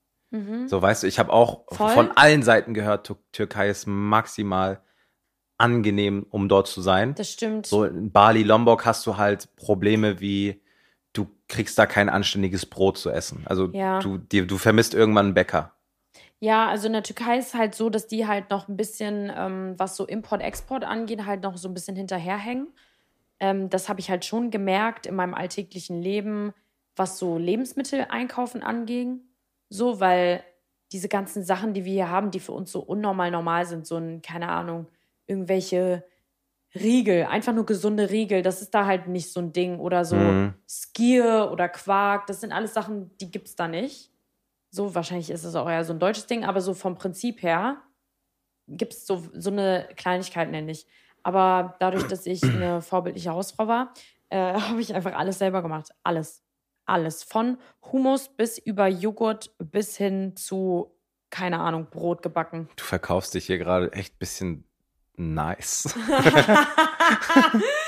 [0.68, 1.76] So, weißt du, ich habe auch Mhm.
[1.76, 1.90] Voll.
[1.94, 4.82] von allen Seiten gehört, Tür- Türkei ist maximal
[5.58, 7.16] angenehm, um dort zu sein.
[7.16, 7.66] Das stimmt.
[7.66, 10.62] So in Bali, Lombok hast du halt Probleme wie,
[11.14, 13.44] du kriegst da kein anständiges Brot zu essen.
[13.46, 14.00] Also Ja.
[14.00, 15.74] du, dir, du vermisst irgendwann einen Bäcker.
[16.40, 19.74] Ja, also in der Türkei ist halt so, dass die halt noch ein bisschen, ähm,
[19.78, 22.68] was so Import-Export angeht, halt noch so ein bisschen hinterherhängen.
[23.40, 26.54] Ähm, das habe ich halt schon gemerkt in meinem alltäglichen Leben,
[26.96, 29.22] was so Lebensmittel einkaufen anging.
[29.70, 30.44] So, weil
[30.92, 33.98] diese ganzen Sachen, die wir hier haben, die für uns so unnormal normal sind, so
[33.98, 34.88] ein, keine Ahnung,
[35.26, 36.04] irgendwelche
[36.76, 39.80] Riegel, einfach nur gesunde Riegel, das ist da halt nicht so ein Ding.
[39.80, 40.54] Oder so Mhm.
[40.70, 44.12] Skier oder Quark, das sind alles Sachen, die gibt's da nicht.
[44.70, 47.82] So, wahrscheinlich ist es auch eher so ein deutsches Ding, aber so vom Prinzip her
[48.68, 50.86] gibt es so, so eine Kleinigkeit, nenne ich.
[51.24, 53.94] Aber dadurch, dass ich eine vorbildliche Hausfrau war,
[54.30, 55.92] äh, habe ich einfach alles selber gemacht.
[56.04, 56.44] Alles.
[56.86, 57.24] Alles.
[57.24, 57.58] Von
[57.92, 60.96] Hummus bis über Joghurt bis hin zu,
[61.30, 62.70] keine Ahnung, Brot gebacken.
[62.78, 64.64] Du verkaufst dich hier gerade echt ein bisschen
[65.16, 65.94] nice.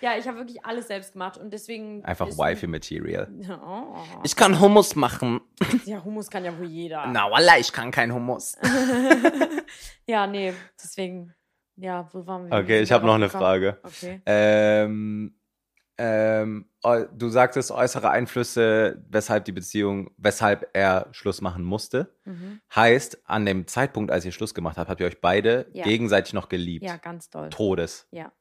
[0.00, 2.04] Ja, ich habe wirklich alles selbst gemacht und deswegen.
[2.04, 3.28] Einfach Wifi-Material.
[3.64, 3.96] Oh.
[4.22, 5.40] Ich kann Hummus machen.
[5.84, 7.06] Ja, Hummus kann ja wohl jeder.
[7.08, 8.56] Na, wallah, ich kann kein Hummus.
[10.06, 11.34] ja, nee, deswegen.
[11.76, 12.56] Ja, wo waren wir?
[12.58, 13.78] Okay, ich habe noch eine Frage.
[13.84, 14.20] Okay.
[14.26, 15.38] Ähm,
[15.96, 16.70] ähm,
[17.12, 22.14] du sagtest äußere Einflüsse, weshalb die Beziehung, weshalb er Schluss machen musste.
[22.24, 22.60] Mhm.
[22.74, 25.84] Heißt, an dem Zeitpunkt, als ihr Schluss gemacht habt, habt ihr euch beide Ja.
[25.84, 26.84] gegenseitig noch geliebt.
[26.84, 27.50] Ja, ganz doll.
[27.50, 28.06] Todes.
[28.12, 28.32] Ja.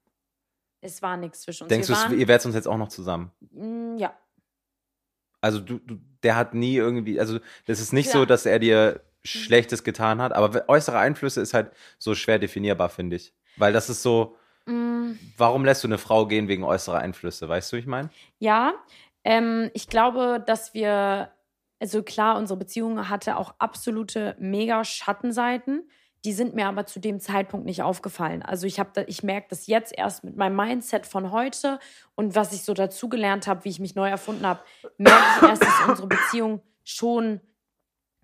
[0.81, 1.69] Es war nichts zwischen uns.
[1.69, 3.31] Denkst du, ihr werdet uns jetzt auch noch zusammen?
[3.51, 4.13] Mm, Ja.
[5.41, 8.13] Also du, du, der hat nie irgendwie, also das ist nicht Ja.
[8.13, 12.89] so, dass er dir Schlechtes getan hat, aber äußere Einflüsse ist halt so schwer definierbar,
[12.89, 13.33] finde ich.
[13.55, 14.35] Weil das ist so,
[14.65, 17.47] Mm, warum lässt du eine Frau gehen wegen äußerer Einflüsse?
[17.47, 18.09] Weißt du, wie ich meine?
[18.39, 18.73] Ja,
[19.23, 21.31] ähm, ich glaube, dass wir,
[21.79, 25.89] also klar, unsere Beziehung hatte auch absolute mega Schattenseiten.
[26.27, 28.43] Die sind mir aber zu dem Zeitpunkt nicht aufgefallen.
[28.43, 31.79] Also ich habe, ich merke das jetzt erst mit meinem Mindset von heute
[32.15, 34.59] und was ich so dazugelernt habe, wie ich mich neu erfunden habe,
[34.97, 37.39] merke ich erst, dass unsere Beziehung schon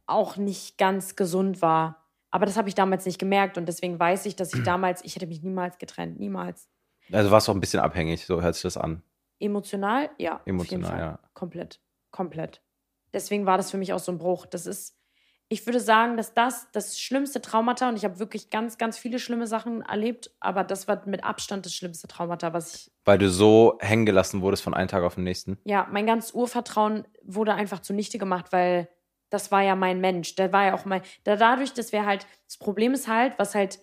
[0.06, 2.06] auch nicht ganz gesund war.
[2.30, 5.16] Aber das habe ich damals nicht gemerkt und deswegen weiß ich, dass ich damals, ich
[5.16, 6.68] hätte mich niemals getrennt, niemals.
[7.10, 9.02] Also warst du auch ein bisschen abhängig, so hört sich das an.
[9.40, 10.42] Emotional, ja.
[10.44, 11.20] Emotional, ja.
[11.34, 11.80] Komplett.
[12.12, 12.62] Komplett.
[13.14, 14.46] Deswegen war das für mich auch so ein Bruch.
[14.46, 14.98] Das ist,
[15.50, 19.20] ich würde sagen, dass das das schlimmste Traumata, und ich habe wirklich ganz, ganz viele
[19.20, 23.30] schlimme Sachen erlebt, aber das war mit Abstand das schlimmste Traumata, was ich, Weil du
[23.30, 25.58] so hängen gelassen wurdest von einem Tag auf den nächsten.
[25.66, 28.90] ja, mein ganzes Urvertrauen wurde einfach zunichte gemacht, weil
[29.30, 30.36] das war ja mein Mensch.
[30.36, 33.56] Der war ja auch mein, da dadurch, dass wir halt, das Problem ist halt, was
[33.56, 33.80] halt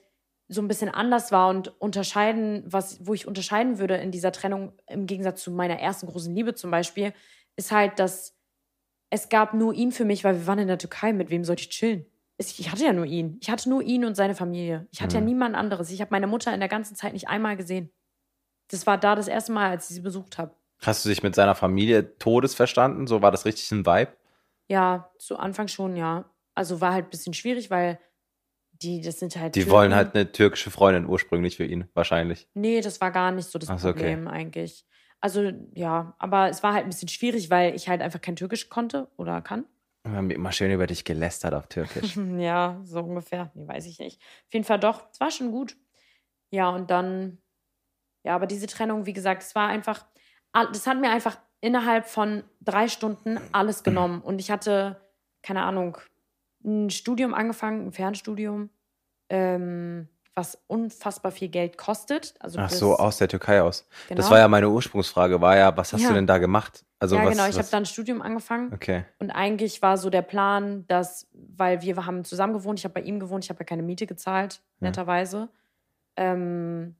[0.48, 4.72] so ein bisschen anders war und unterscheiden, was, wo ich unterscheiden würde in dieser Trennung
[4.88, 7.12] im Gegensatz zu meiner ersten großen Liebe zum Beispiel,
[7.56, 8.36] ist halt, dass
[9.10, 11.12] es gab nur ihn für mich, weil wir waren in der Türkei.
[11.12, 12.06] Mit wem sollte ich chillen?
[12.38, 13.36] Ich hatte ja nur ihn.
[13.42, 14.86] Ich hatte nur ihn und seine Familie.
[14.92, 15.26] Ich hatte ja Mhm.
[15.26, 15.90] niemand anderes.
[15.90, 17.90] Ich habe meine Mutter in der ganzen Zeit nicht einmal gesehen.
[18.68, 20.54] Das war da das erste Mal, als ich sie besucht habe.
[20.80, 23.06] Hast du dich mit seiner Familie todes verstanden?
[23.06, 24.12] So war das richtig ein Vibe?
[24.68, 26.24] Ja, zu Anfang schon, ja.
[26.54, 27.98] Also war halt ein bisschen schwierig, weil
[28.72, 29.54] die, das sind halt.
[29.56, 29.72] Die Türken.
[29.72, 32.48] wollen halt eine türkische Freundin ursprünglich für ihn, wahrscheinlich.
[32.54, 33.98] Nee, das war gar nicht so das so, okay.
[34.14, 34.86] Problem eigentlich.
[35.20, 38.68] Also ja, aber es war halt ein bisschen schwierig, weil ich halt einfach kein Türkisch
[38.68, 39.66] konnte oder kann.
[40.02, 42.16] Wir haben immer schön über dich gelästert auf Türkisch.
[42.38, 43.50] Ja, so ungefähr.
[43.54, 44.20] Nee, weiß ich nicht.
[44.46, 45.10] Auf jeden Fall doch.
[45.12, 45.76] Es war schon gut.
[46.50, 47.38] Ja, und dann,
[48.24, 50.06] ja, aber diese Trennung, wie gesagt, es war einfach,
[50.52, 54.22] das hat mir einfach innerhalb von drei Stunden alles genommen.
[54.22, 55.00] Und ich hatte,
[55.42, 55.98] keine Ahnung,
[56.64, 58.70] ein Studium angefangen, ein Fernstudium.
[59.28, 62.34] Ähm, was unfassbar viel Geld kostet.
[62.40, 63.86] Also Ach so, aus der Türkei aus.
[64.08, 64.16] genau.
[64.20, 66.08] Das war ja meine Ursprungsfrage, war ja, was hast Ja.
[66.08, 66.84] du denn da gemacht?
[66.98, 67.48] Also ja, was, genau.
[67.48, 69.04] Ich habe dann ein Studium angefangen Okay.
[69.18, 73.02] und eigentlich war so der Plan, dass, weil wir haben zusammen gewohnt, ich habe bei
[73.02, 74.88] ihm gewohnt, ich habe ja keine Miete gezahlt, Ja.
[74.88, 75.48] netterweise,
[76.16, 76.94] ähm,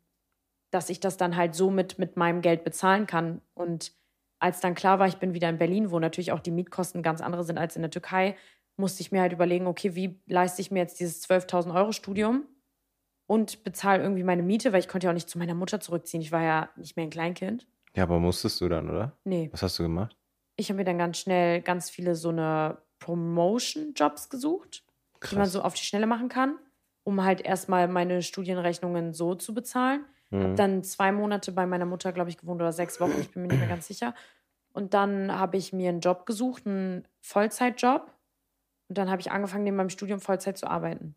[0.70, 3.40] dass ich das dann halt so mit, mit meinem Geld bezahlen kann.
[3.54, 3.92] Und
[4.38, 7.20] als dann klar war, ich bin wieder in Berlin, wo natürlich auch die Mietkosten ganz
[7.20, 8.36] andere sind als in der Türkei,
[8.76, 12.44] musste ich mir halt überlegen, okay, wie leiste ich mir jetzt dieses 12.000 Euro Studium
[13.30, 16.20] und bezahle irgendwie meine Miete, weil ich konnte ja auch nicht zu meiner Mutter zurückziehen.
[16.20, 17.68] Ich war ja nicht mehr ein Kleinkind.
[17.94, 19.16] Ja, aber musstest du dann, oder?
[19.22, 19.50] Nee.
[19.52, 20.16] Was hast du gemacht?
[20.56, 24.82] Ich habe mir dann ganz schnell ganz viele so eine Promotion-Jobs gesucht,
[25.30, 25.52] die man Krass.
[25.52, 26.58] so auf die Schnelle machen kann,
[27.04, 30.04] um halt erstmal meine Studienrechnungen so zu bezahlen.
[30.30, 30.56] Mhm.
[30.56, 33.48] Dann zwei Monate bei meiner Mutter, glaube ich, gewohnt oder sechs Wochen, ich bin mir
[33.48, 34.12] nicht mehr ganz sicher.
[34.72, 38.12] Und dann habe ich mir einen Job gesucht, einen Vollzeitjob.
[38.88, 41.14] Und dann habe ich angefangen, neben meinem Studium Vollzeit zu arbeiten.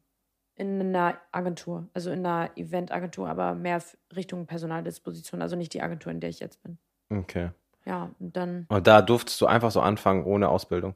[0.56, 3.82] In einer Agentur, also in einer Eventagentur, aber mehr
[4.16, 6.78] Richtung Personaldisposition, also nicht die Agentur, in der ich jetzt bin.
[7.10, 7.50] Okay.
[7.86, 10.94] Ja, und dann, Und da durftest du einfach so anfangen, ohne Ausbildung.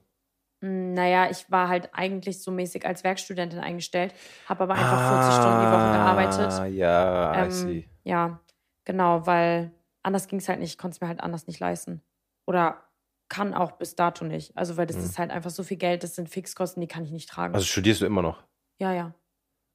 [0.62, 4.14] mh, naja, ich war halt eigentlich so mäßig als Werkstudentin eingestellt,
[4.48, 6.52] habe aber einfach 40 Stunden die Woche gearbeitet.
[6.52, 7.90] Ah, ja, I Ähm, see.
[8.04, 8.40] Ja,
[8.86, 9.72] genau, weil
[10.04, 10.72] anders ging es halt nicht.
[10.72, 12.02] Ich konnte es mir halt anders nicht leisten.
[12.46, 12.84] Oder
[13.30, 14.56] kann auch bis dato nicht.
[14.56, 15.04] Also, weil das Mhm.
[15.04, 17.54] ist halt einfach so viel Geld, das sind Fixkosten, die kann ich nicht tragen.
[17.54, 18.44] Also studierst du immer noch?
[18.80, 19.14] ja, ja.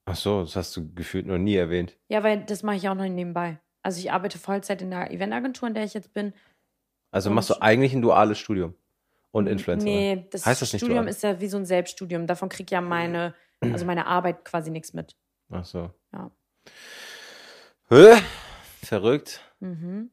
[0.04, 1.96] Ach so, das hast du gefühlt noch nie erwähnt.
[2.08, 3.58] Ja, weil das mache ich auch noch nebenbei.
[3.82, 6.32] Also, ich arbeite Vollzeit in der Eventagentur, in der ich jetzt bin.
[7.10, 8.74] Also machst du eigentlich ein duales Studium
[9.32, 9.84] und Influencer.
[9.84, 11.10] Nee, das Heißt das nicht Studium dual?
[11.10, 12.26] ist ja wie so ein Selbststudium.
[12.26, 15.14] Davon kriegt ja meine, also meine Arbeit quasi nichts mit.
[15.50, 15.90] Ach so.
[16.14, 16.30] Ja.
[17.90, 18.14] Hä?
[18.82, 19.40] Verrückt.
[19.60, 20.10] Mhm.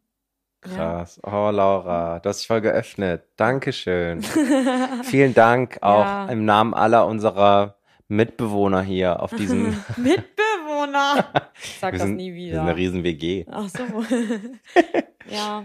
[0.66, 0.76] Ja.
[0.76, 1.22] Krass.
[1.24, 3.24] Oh, Laura, du hast dich voll geöffnet.
[3.38, 4.22] Dankeschön.
[5.04, 6.26] Vielen Dank auch Ja.
[6.28, 7.78] im Namen aller unserer
[8.10, 9.68] Mitbewohner hier auf diesem.
[9.98, 11.32] Mitbewohner.
[11.62, 12.62] Ich sag wir das sind, nie wir sind wieder.
[12.64, 13.46] eine riesen WG.
[13.50, 13.84] Ach so.
[15.30, 15.64] ja.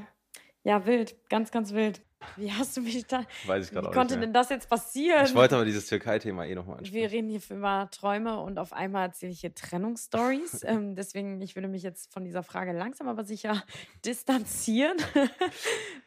[0.63, 1.17] Ja, wild.
[1.29, 2.01] Ganz, ganz wild.
[2.37, 3.25] Wie hast du mich da.
[3.47, 5.25] Weiß ich Wie gerade auch konnte nicht denn das jetzt passieren?
[5.27, 7.07] Ich wollte aber dieses Türkei-Thema eh nochmal wir ansprechen.
[7.11, 10.63] reden hier über Träume und auf einmal erzähle ich hier Trennungsstories.
[10.65, 13.63] ähm, deswegen, ich würde mich jetzt von dieser Frage langsam aber sicher
[14.07, 14.97] distanzieren.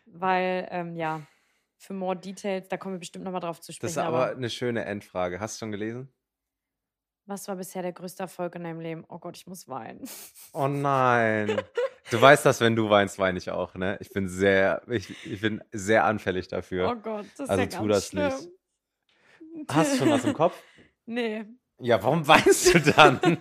[0.05, 1.21] Weil, ähm, ja,
[1.77, 3.91] für more Details, da kommen wir bestimmt nochmal drauf zu Das sprechen.
[3.91, 5.39] ist aber aber eine schöne Endfrage.
[5.39, 6.11] Hast du schon gelesen?
[7.27, 9.03] Was war bisher der größte Erfolg in deinem Leben?
[9.09, 10.07] Oh Gott, ich muss weinen.
[10.53, 11.61] Oh nein.
[12.09, 13.97] Du weißt das, wenn du weinst, weine ich auch, ne?
[13.99, 16.89] Ich bin sehr, ich, ich bin sehr anfällig dafür.
[16.89, 18.49] Oh Gott, das ist Also ja tu ganz das schlimm.
[19.53, 19.69] nicht.
[19.69, 20.55] Hast du schon was im Kopf?
[21.05, 21.45] Nee.
[21.79, 23.19] Ja, warum weinst du dann?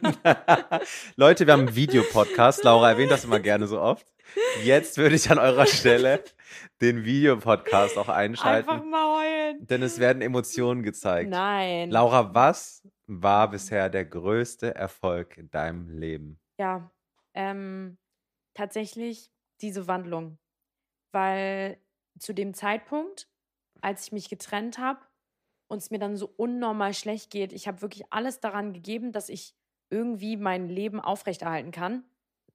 [1.16, 2.64] Leute, wir haben einen Videopodcast.
[2.64, 4.06] Laura erwähnt das immer gerne so oft.
[4.62, 6.22] Jetzt würde ich an eurer Stelle
[6.82, 9.66] den Videopodcast auch einschalten, Einfach mal heulen.
[9.66, 11.30] denn es werden Emotionen gezeigt.
[11.30, 11.90] Nein.
[11.90, 16.38] Laura, was war bisher der größte Erfolg in deinem Leben?
[16.58, 16.90] Ja,
[17.32, 17.96] ähm,
[18.54, 19.30] tatsächlich
[19.62, 20.38] diese Wandlung.
[21.12, 21.78] Weil
[22.18, 23.28] zu dem Zeitpunkt,
[23.80, 25.00] als ich mich getrennt habe
[25.68, 29.28] und es mir dann so unnormal schlecht geht, ich habe wirklich alles daran gegeben, dass
[29.28, 29.54] ich
[29.90, 32.04] irgendwie mein Leben aufrechterhalten kann.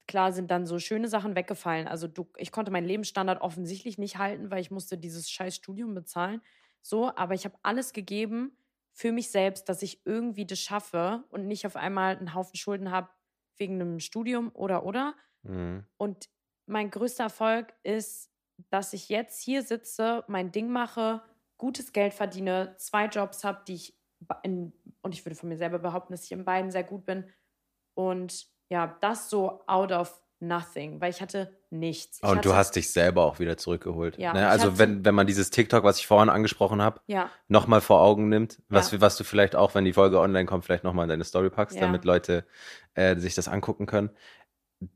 [0.06, 1.86] Klar sind dann so schöne Sachen weggefallen.
[1.86, 5.94] Also du, ich konnte meinen Lebensstandard offensichtlich nicht halten, weil ich musste dieses scheiß Studium
[5.94, 6.42] bezahlen.
[6.82, 8.56] So, aber ich habe alles gegeben
[8.92, 12.90] für mich selbst, dass ich irgendwie das schaffe und nicht auf einmal einen Haufen Schulden
[12.90, 13.08] habe
[13.56, 15.14] wegen einem Studium oder oder.
[15.42, 15.86] Mhm.
[15.96, 16.28] Und
[16.66, 18.30] mein größter Erfolg ist,
[18.70, 21.22] dass ich jetzt hier sitze, mein Ding mache,
[21.62, 23.96] gutes Geld verdiene, zwei Jobs habe, die ich
[24.42, 27.24] in, und ich würde von mir selber behaupten, dass ich in beiden sehr gut bin.
[27.94, 32.16] Und ja, das so out of nothing, weil ich hatte nichts.
[32.18, 34.18] Ich Und hatte, du hast dich selber auch wieder zurückgeholt.
[34.18, 34.48] Ja, ne?
[34.48, 38.00] Also hatte- wenn, wenn man dieses TikTok, was ich vorhin angesprochen habe, ja, nochmal vor
[38.00, 39.00] Augen nimmt, was, Ja.
[39.00, 41.76] was du vielleicht auch, wenn die Folge online kommt, vielleicht nochmal in deine Story packst,
[41.76, 41.82] Ja.
[41.82, 42.44] damit Leute
[42.94, 44.10] äh, sich das angucken können.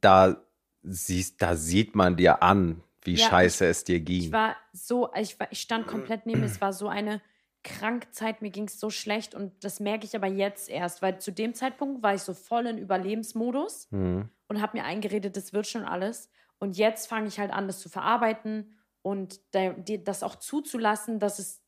[0.01, 0.37] Da
[0.83, 4.23] siehst, da sieht man dir an, wie Ja, scheiße es dir ging.
[4.23, 6.47] Ich war so, ich, war, ich stand komplett neben mir.
[6.47, 7.21] Es war so eine
[7.67, 11.19] kranke Zeit, mir ging es so schlecht und das merke ich aber jetzt erst, weil
[11.19, 14.29] zu dem Zeitpunkt war ich so voll in Überlebensmodus mhm.
[14.47, 16.31] und habe mir eingeredet, das wird schon alles.
[16.59, 21.61] Und jetzt fange ich halt an, das zu verarbeiten und das auch zuzulassen, dass es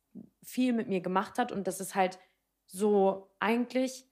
[0.43, 2.19] viel mit mir gemacht hat und dass es halt
[2.67, 4.07] so eigentlich,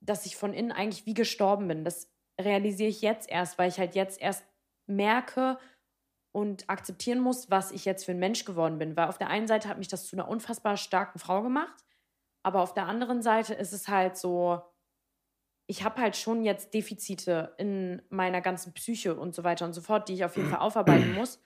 [0.00, 1.84] dass ich von innen eigentlich wie gestorben bin.
[1.84, 4.44] Das realisiere ich jetzt erst, weil ich halt jetzt erst
[4.86, 5.58] merke
[6.34, 8.96] und akzeptieren muss, was ich jetzt für ein Mensch geworden bin.
[8.96, 11.84] Weil auf der einen Seite hat mich das zu einer unfassbar starken Frau gemacht,
[12.42, 14.60] aber auf der anderen Seite ist es halt so,
[15.66, 19.80] ich habe halt schon jetzt Defizite in meiner ganzen Psyche und so weiter und so
[19.80, 21.40] fort, die ich auf jeden Fall aufarbeiten muss.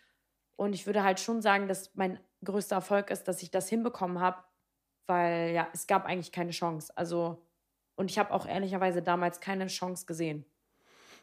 [0.56, 4.20] Und ich würde halt schon sagen, dass mein größter Erfolg ist, dass ich das hinbekommen
[4.20, 4.42] habe,
[5.06, 6.92] weil ja, es gab eigentlich keine Chance.
[6.96, 7.44] Also
[7.96, 10.46] Und ich habe auch ehrlicherweise damals keine Chance gesehen.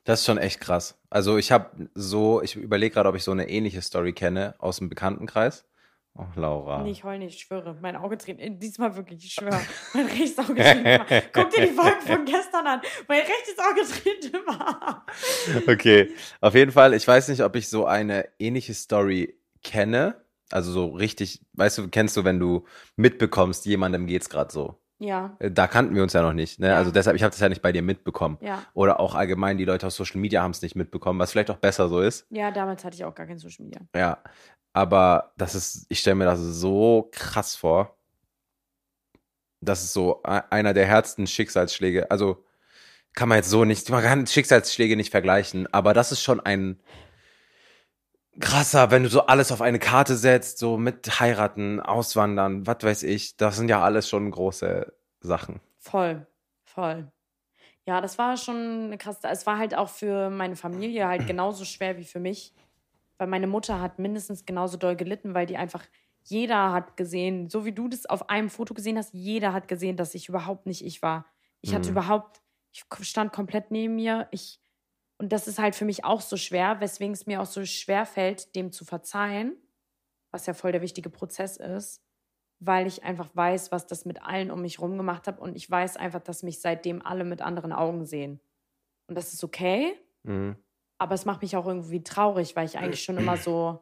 [0.05, 0.97] Das ist schon echt krass.
[1.09, 4.77] Also ich habe so, ich überlege gerade, ob ich so eine ähnliche Story kenne aus
[4.77, 5.65] dem Bekanntenkreis.
[6.17, 6.81] Oh, Laura.
[6.81, 7.75] Nee, ich heul nicht, ich schwöre.
[7.81, 9.59] Mein Auge dreht, äh, diesmal wirklich, ich schwöre.
[9.93, 11.05] Mein rechtes Auge dreht immer.
[11.33, 12.81] Guck dir die Folge von gestern an.
[13.07, 15.05] Mein rechtes Auge dreht immer.
[15.67, 20.23] Okay, auf jeden Fall, ich weiß nicht, ob ich so eine ähnliche Story kenne.
[20.51, 22.65] Also so richtig, weißt du, kennst du, wenn du
[22.95, 24.79] mitbekommst, jemandem geht's gerade so.
[24.99, 26.59] Ja, Äh, Da kannten wir uns ja noch nicht.
[26.59, 26.67] Ne?
[26.69, 26.77] Ja.
[26.77, 28.37] Also deshalb, ich habe das ja nicht bei dir mitbekommen.
[28.41, 28.63] ja.
[28.73, 31.57] Oder auch allgemein, die Leute aus Social Media haben es nicht mitbekommen, was vielleicht auch
[31.57, 32.25] besser so ist.
[32.29, 33.81] Ja, damals hatte ich auch gar kein Social Media.
[33.95, 34.19] Ja,
[34.73, 37.97] aber das ist, ich stelle mir das so krass vor.
[39.61, 42.11] Das ist so einer der härtesten Schicksalsschläge.
[42.11, 42.45] Also
[43.13, 46.79] kann man jetzt so nicht, man kann Schicksalsschläge nicht vergleichen, aber das ist schon ein
[48.39, 53.03] krasser, wenn du so alles auf eine Karte setzt, so mit heiraten, auswandern, was weiß
[53.03, 55.61] ich, das sind ja alles schon große Sachen.
[55.77, 56.27] Voll,
[56.63, 57.11] voll.
[57.85, 59.21] Ja, das war schon eine krasse.
[59.29, 62.53] Es war halt auch für meine Familie halt genauso schwer wie für mich.
[63.17, 65.85] Weil meine Mutter hat mindestens genauso doll gelitten, weil die einfach,
[66.23, 69.97] jeder hat gesehen, so wie du das auf einem Foto gesehen hast, jeder hat gesehen,
[69.97, 71.25] dass ich überhaupt nicht ich war.
[71.61, 71.97] Ich hatte Mhm.
[71.97, 72.41] überhaupt,
[72.73, 74.27] ich stand komplett neben mir.
[74.31, 74.59] Ich,
[75.17, 78.05] und das ist halt für mich auch so schwer, weswegen es mir auch so schwer
[78.05, 79.57] fällt, dem zu verzeihen,
[80.31, 82.01] was ja voll der wichtige Prozess ist
[82.59, 85.69] weil ich einfach weiß, was das mit allen um mich rum gemacht hat und ich
[85.69, 88.39] weiß einfach, dass mich seitdem alle mit anderen Augen sehen.
[89.07, 90.55] Und das ist okay, Mhm.
[90.97, 93.81] aber es macht mich auch irgendwie traurig, weil ich eigentlich schon immer so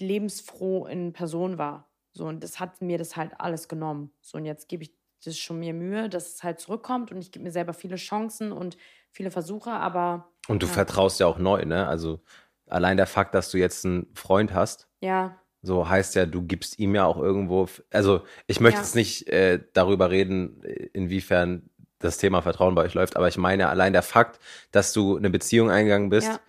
[0.00, 1.90] lebensfroh in Person war.
[2.12, 4.12] So, und das hat mir das halt alles genommen.
[4.20, 7.32] So, und jetzt gebe ich das schon mir Mühe, dass es halt zurückkommt und ich
[7.32, 8.76] gebe mir selber viele Chancen und
[9.10, 10.72] viele Versuche, aber Und du Ja.
[10.72, 11.86] vertraust ja auch neu, ne?
[11.86, 12.20] Also
[12.68, 16.78] allein der Fakt, dass du jetzt einen Freund hast, ja, So heißt ja, du gibst
[16.78, 18.84] ihm ja auch irgendwo, also ich möchte Ja.
[18.84, 23.68] jetzt nicht äh, darüber reden, inwiefern das Thema Vertrauen bei euch läuft, aber ich meine,
[23.70, 24.38] allein der Fakt,
[24.72, 26.40] dass du eine Beziehung eingegangen bist, Ja.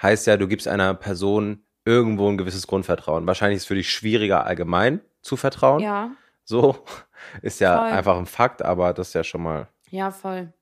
[0.00, 3.26] heißt ja, du gibst einer Person irgendwo ein gewisses Grundvertrauen.
[3.26, 5.82] Wahrscheinlich ist es für dich schwieriger allgemein zu vertrauen.
[5.82, 6.12] ja,
[6.44, 6.84] So
[7.42, 7.90] ist ja Voll.
[7.92, 10.52] einfach ein Fakt, aber das ist ja schon mal ja, voll.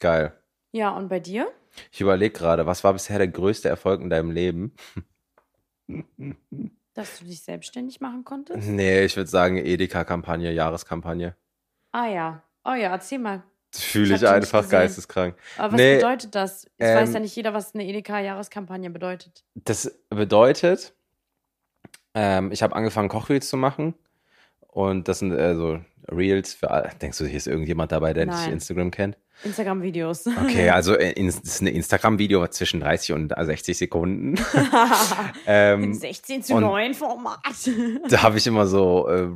[0.00, 0.32] geil.
[0.72, 1.50] Ja, und bei dir?
[1.92, 4.74] Ich überlege gerade, was war bisher der größte Erfolg in deinem Leben?
[6.94, 8.68] Dass du dich selbstständig machen konntest?
[8.68, 11.36] Nee, ich würde sagen Edeka-Kampagne, Jahreskampagne.
[11.92, 12.42] Ah ja.
[12.64, 13.42] Oh ja, erzähl mal.
[13.72, 15.36] Fühle Ich ich, einfach geisteskrank.
[15.58, 16.66] Aber was Nee, bedeutet das?
[16.78, 19.44] Ich weiß ähm, ja nicht jeder, was eine Edeka-Jahreskampagne bedeutet.
[19.56, 20.94] Das bedeutet,
[22.14, 23.94] ähm, ich habe angefangen, Kochreels zu machen.
[24.74, 25.78] Und das sind äh, so
[26.10, 26.90] Reels für alle.
[27.00, 28.54] Denkst du, hier ist irgendjemand dabei, der nicht Nein.
[28.54, 29.16] Instagram kennt?
[29.44, 30.26] Instagram-Videos.
[30.44, 34.34] Okay, also äh, in- das ist ein Instagram-Video zwischen 30 und 60 Sekunden.
[35.46, 37.38] ähm, Im 16 zu und- 9 Format.
[38.08, 39.28] da habe ich immer so äh,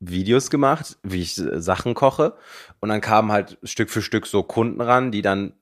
[0.00, 2.34] Videos gemacht, wie ich äh, Sachen koche.
[2.80, 5.52] Und dann kamen halt Stück für Stück so Kunden ran, die dann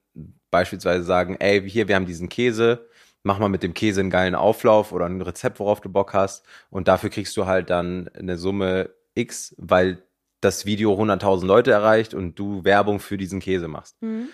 [0.52, 2.86] beispielsweise sagen, ey, hier, wir haben diesen Käse,
[3.26, 6.46] mach mal mit dem Käse einen geilen Auflauf oder ein Rezept, worauf du Bock hast.
[6.70, 10.02] Und dafür kriegst du halt dann eine Summe X, weil
[10.40, 13.96] das Video 100.000 Leute erreicht und du Werbung für diesen Käse machst.
[14.00, 14.28] Hm?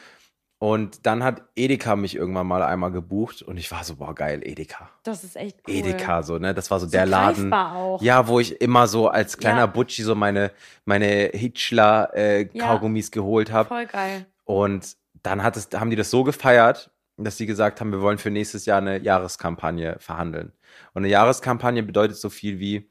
[0.59, 4.43] Und dann hat Edeka mich irgendwann mal einmal gebucht und ich war so, boah, geil,
[4.45, 4.91] Edeka.
[5.03, 5.75] Das ist echt cool.
[5.75, 6.55] Edeka, so, ne?
[6.55, 7.53] Das war so, So der Laden.
[7.53, 8.01] auch.
[8.03, 9.67] Ja, wo ich immer so als kleiner Ja.
[9.67, 10.53] Butchi so meine,
[10.85, 12.77] meine Hitchler äh, Ja.
[12.77, 13.69] Geholt habe.
[13.69, 14.27] Voll geil.
[14.45, 16.91] Und dann hat es, haben die das so gefeiert,
[17.25, 20.53] dass sie gesagt haben, wir wollen für nächstes Jahr eine Jahreskampagne verhandeln.
[20.95, 22.89] Und eine Jahreskampagne bedeutet so viel wie,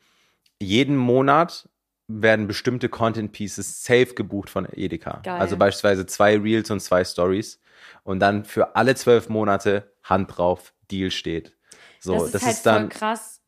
[0.60, 1.70] jeden Monat
[2.08, 5.22] werden bestimmte Content Pieces safe gebucht von Edeka.
[5.24, 5.40] Geil.
[5.40, 7.62] Also beispielsweise zwei Reels und zwei Stories.
[8.04, 11.58] Und dann für alle zwölf Monate Hand drauf, Deal steht.
[12.00, 13.42] So, das ist das halt ist dann, voll krass,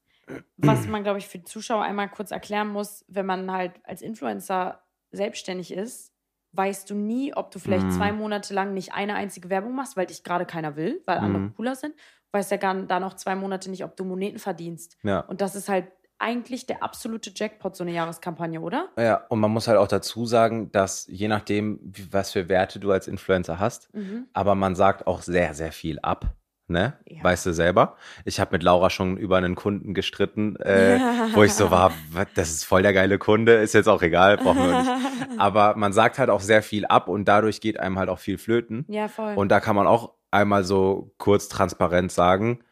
[0.58, 4.02] was man, glaube ich, für die Zuschauer einmal kurz erklären muss, wenn man halt als
[4.02, 6.13] Influencer selbstständig ist,
[6.54, 7.92] weißt du nie, ob du vielleicht Mhm.
[7.92, 11.44] zwei Monate lang nicht eine einzige Werbung machst, weil dich gerade keiner will, weil andere
[11.44, 11.56] Mhm.
[11.56, 11.94] cooler sind.
[11.96, 14.98] Du weißt ja gar da noch zwei Monate nicht, ob du Moneten verdienst.
[15.04, 15.20] ja.
[15.22, 15.88] Und das ist halt
[16.20, 18.90] eigentlich der absolute Jackpot, so eine Jahreskampagne, oder?
[18.98, 21.80] Ja, und man muss halt auch dazu sagen, dass je nachdem,
[22.12, 24.28] was für Werte du als Influencer hast, Mhm.
[24.32, 26.34] aber man sagt auch sehr, sehr viel ab.
[26.68, 26.94] Ne?
[27.06, 27.24] Ja.
[27.24, 27.98] Weißt du selber?
[28.24, 30.98] Ich habe mit Laura schon über einen Kunden gestritten, äh,
[31.34, 34.38] wo ich so war, "Was, das ist voll der geile Kunde, ist jetzt auch egal,
[34.38, 34.92] brauchen wir nicht.
[35.38, 38.38] Aber man sagt halt auch sehr viel ab und dadurch geht einem halt auch viel
[38.38, 38.86] flöten.
[38.88, 39.36] Ja, voll.
[39.36, 42.64] Und da kann man auch einmal so kurz transparent sagen,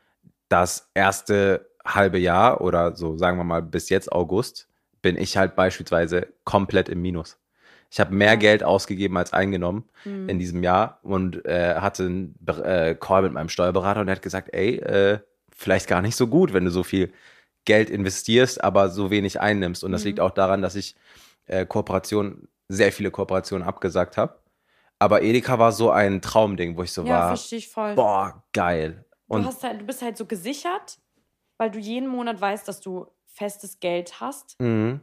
[0.47, 4.67] das erste halbe Jahr oder so sagen wir mal bis jetzt August
[5.01, 7.37] bin ich halt beispielsweise komplett im Minus.
[7.91, 8.37] Ich habe mehr.
[8.37, 10.29] Geld ausgegeben als eingenommen Mhm.
[10.29, 14.21] in diesem Jahr und äh, hatte einen äh, Call mit meinem Steuerberater und der hat
[14.23, 15.19] gesagt, ey, äh,
[15.53, 17.11] vielleicht gar nicht so gut, wenn du so viel
[17.65, 19.83] Geld investierst, aber so wenig einnimmst.
[19.83, 20.07] Und das Mhm.
[20.07, 20.95] liegt auch daran, dass ich
[21.47, 24.39] äh, Kooperation sehr viele Kooperationen abgesagt habe.
[24.97, 27.95] Aber Edeka war so ein Traumding, wo ich so Ja, war, verstehe ich voll.
[27.95, 29.03] boah, geil.
[29.27, 30.97] du, Und hast halt, du bist halt so gesichert,
[31.57, 34.55] weil du jeden Monat weißt, dass du festes Geld hast.
[34.61, 35.01] mhm.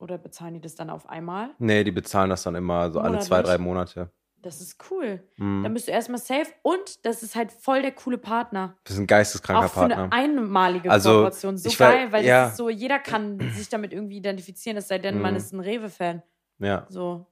[0.00, 1.50] Oder bezahlen die das dann auf einmal?
[1.58, 3.54] nee, die bezahlen das dann immer so alle zwei, Monatlich?
[3.54, 4.10] drei Monate.
[4.42, 5.22] Das ist cool.
[5.36, 5.62] Mhm.
[5.62, 8.74] Dann bist du erstmal safe und das ist halt voll der coole Partner.
[8.84, 10.04] Das ist ein geisteskranker Auch für Partner.
[10.04, 11.58] eine einmalige Also, Kooperation.
[11.58, 12.48] So war- geil, weil ja.
[12.50, 15.36] so, jeder kann sich damit irgendwie identifizieren, es sei denn, man Mhm.
[15.36, 16.22] ist ein Rewe-Fan.
[16.58, 16.86] ja.
[16.88, 17.26] So.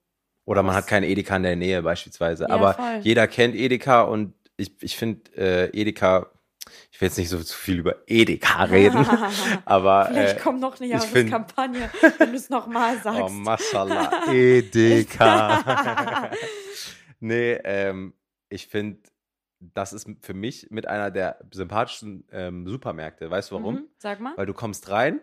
[0.44, 0.82] Oder man Was?
[0.82, 2.44] hat keinen Edeka in der Nähe beispielsweise.
[2.44, 3.00] Ja, Aber voll.
[3.02, 6.26] jeder kennt Edeka und ich, ich finde äh, Edeka,
[6.90, 9.06] ich will jetzt nicht so zu viel über Edeka reden,
[9.64, 13.20] aber Vielleicht äh, kommt noch eine Jahreskampagne, wenn du es nochmal sagst.
[13.20, 16.30] oh, Mashallah, Edeka.
[17.20, 18.14] nee, ähm,
[18.48, 19.00] ich finde,
[19.60, 23.30] das ist für mich mit einer der sympathischsten ähm, Supermärkte.
[23.30, 23.74] Weißt du warum?
[23.74, 24.36] Mhm, sag mal.
[24.36, 25.20] Weil du kommst rein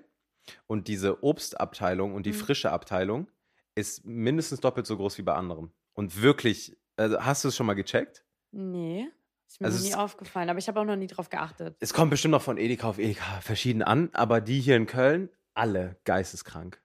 [0.67, 2.35] und diese Obstabteilung und die Mhm.
[2.35, 3.27] frische Abteilung
[3.75, 5.71] ist mindestens doppelt so groß wie bei anderen.
[5.93, 8.23] Und wirklich, also hast du es schon mal gecheckt?
[8.51, 9.07] Nee,
[9.55, 11.77] ist mir Also noch nie aufgefallen, aber ich habe auch noch nie drauf geachtet.
[11.79, 15.29] Es kommt bestimmt noch von Edeka auf Edeka verschieden an, aber die hier in Köln,
[15.53, 16.81] alle geisteskrank.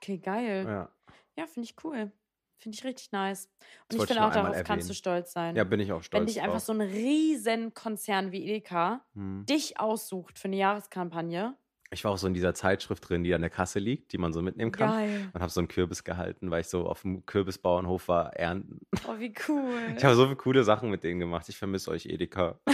[0.00, 0.64] Okay, geil.
[0.66, 0.88] Ja,
[1.36, 2.12] Ja, finde ich cool.
[2.58, 3.46] Finde ich richtig nice.
[3.90, 4.94] Und ich wollte ich finde auch, darauf einmal kannst du erwähnen.
[4.94, 5.56] stolz sein.
[5.56, 9.44] ja bin ich auch stolz Wenn dich einfach so ein riesen Konzern wie Edeka Hm.
[9.48, 11.56] dich aussucht für eine Jahreskampagne.
[11.92, 14.32] Ich war auch so in dieser Zeitschrift drin, die an der Kasse liegt, die man
[14.32, 14.88] so mitnehmen kann.
[14.88, 15.30] Geil.
[15.32, 18.80] Und habe so einen Kürbis gehalten, weil ich so auf dem Kürbisbauernhof war, ernten.
[19.06, 19.94] Oh, wie cool.
[19.96, 21.48] Ich habe so viele coole Sachen mit denen gemacht.
[21.48, 22.58] Ich vermisse euch, Edeka.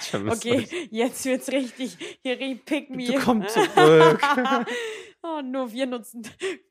[0.00, 0.88] Ich vermisse Okay, euch.
[0.90, 1.96] jetzt wird's richtig.
[2.22, 3.06] Hier richtig pick me.
[3.06, 4.20] Bitte komm zurück.
[5.22, 6.22] oh, nur wir nutzen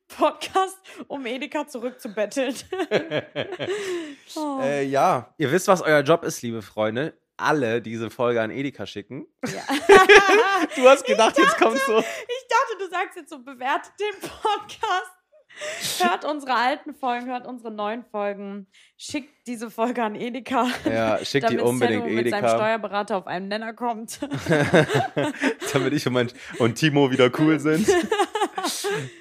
[0.07, 0.77] Podcast,
[1.07, 2.53] um Edeka zurückzubetteln.
[4.35, 4.59] oh.
[4.61, 7.13] Äh, ja, ihr wisst, was euer Job ist, liebe Freunde.
[7.37, 9.25] Alle diese Folge an Edeka schicken.
[9.45, 9.63] ja.
[10.75, 11.97] Du hast gedacht, jetzt kommst du.
[11.99, 12.03] Ich
[12.49, 15.11] dachte, du sagst jetzt so, bewertet den Podcast.
[15.99, 18.67] Hört unsere alten Folgen, hört unsere neuen Folgen.
[18.97, 20.67] Schickt diese Folge an Edeka.
[20.85, 24.19] Ja, schick die damit unbedingt Senno mit seinem Edeka, Steuerberater auf einen Nenner kommt.
[25.73, 27.87] damit ich und, mein, und Timo wieder cool sind.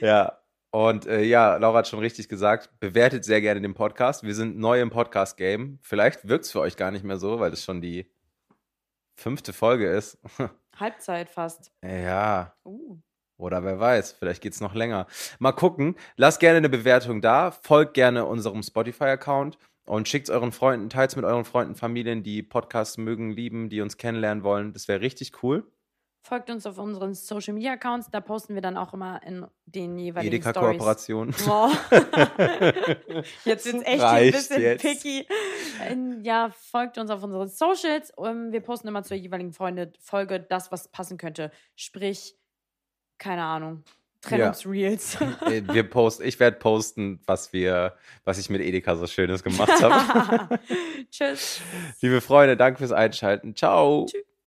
[0.01, 0.39] Ja,
[0.73, 4.25] und äh, ja, Laura hat schon richtig gesagt, bewertet sehr gerne den Podcast.
[4.25, 5.79] Wir sind neu im Podcast-Game.
[5.83, 8.11] Vielleicht wirkt es für euch gar nicht mehr so, weil es schon die
[9.14, 10.18] fünfte Folge ist.
[10.81, 11.70] Halbzeit fast.
[11.83, 12.99] ja, Uh.
[13.37, 15.07] Oder wer weiß, vielleicht geht's noch länger.
[15.39, 15.97] Mal gucken.
[16.16, 17.51] Lasst gerne eine Bewertung da.
[17.51, 22.99] Folgt gerne unserem Spotify-Account und schickt's euren Freunden, teilt's mit euren Freunden, Familien, die Podcasts
[22.99, 24.73] mögen, lieben, die uns kennenlernen wollen.
[24.73, 25.66] Das wäre richtig cool.
[26.25, 29.99] Folgt uns auf unseren Social Media Accounts, da posten wir dann auch immer in den
[29.99, 30.77] jeweiligen Stories.
[30.77, 31.35] Edeka-Kooperation.
[31.49, 31.68] Oh.
[33.45, 34.83] jetzt wird's echt hier ein Reicht bisschen jetzt.
[34.83, 35.27] picky.
[35.83, 38.12] Ähm, Ja, folgt uns auf unseren Socials.
[38.25, 41.51] Ähm, Wir posten immer zur jeweiligen Freunde Folge das, was passen könnte.
[41.75, 42.37] Sprich,
[43.18, 43.83] keine Ahnung,
[44.20, 45.18] Trennungsreels.
[45.47, 49.83] Äh, Wir posten, ich werde posten, was wir, was ich mit Edeka so Schönes gemacht
[49.83, 50.61] habe.
[51.11, 51.61] Tschüss.
[52.01, 53.57] Liebe Freunde, danke fürs Einschalten.
[53.57, 54.07] Ciao.
[54.09, 54.23] Tschüss.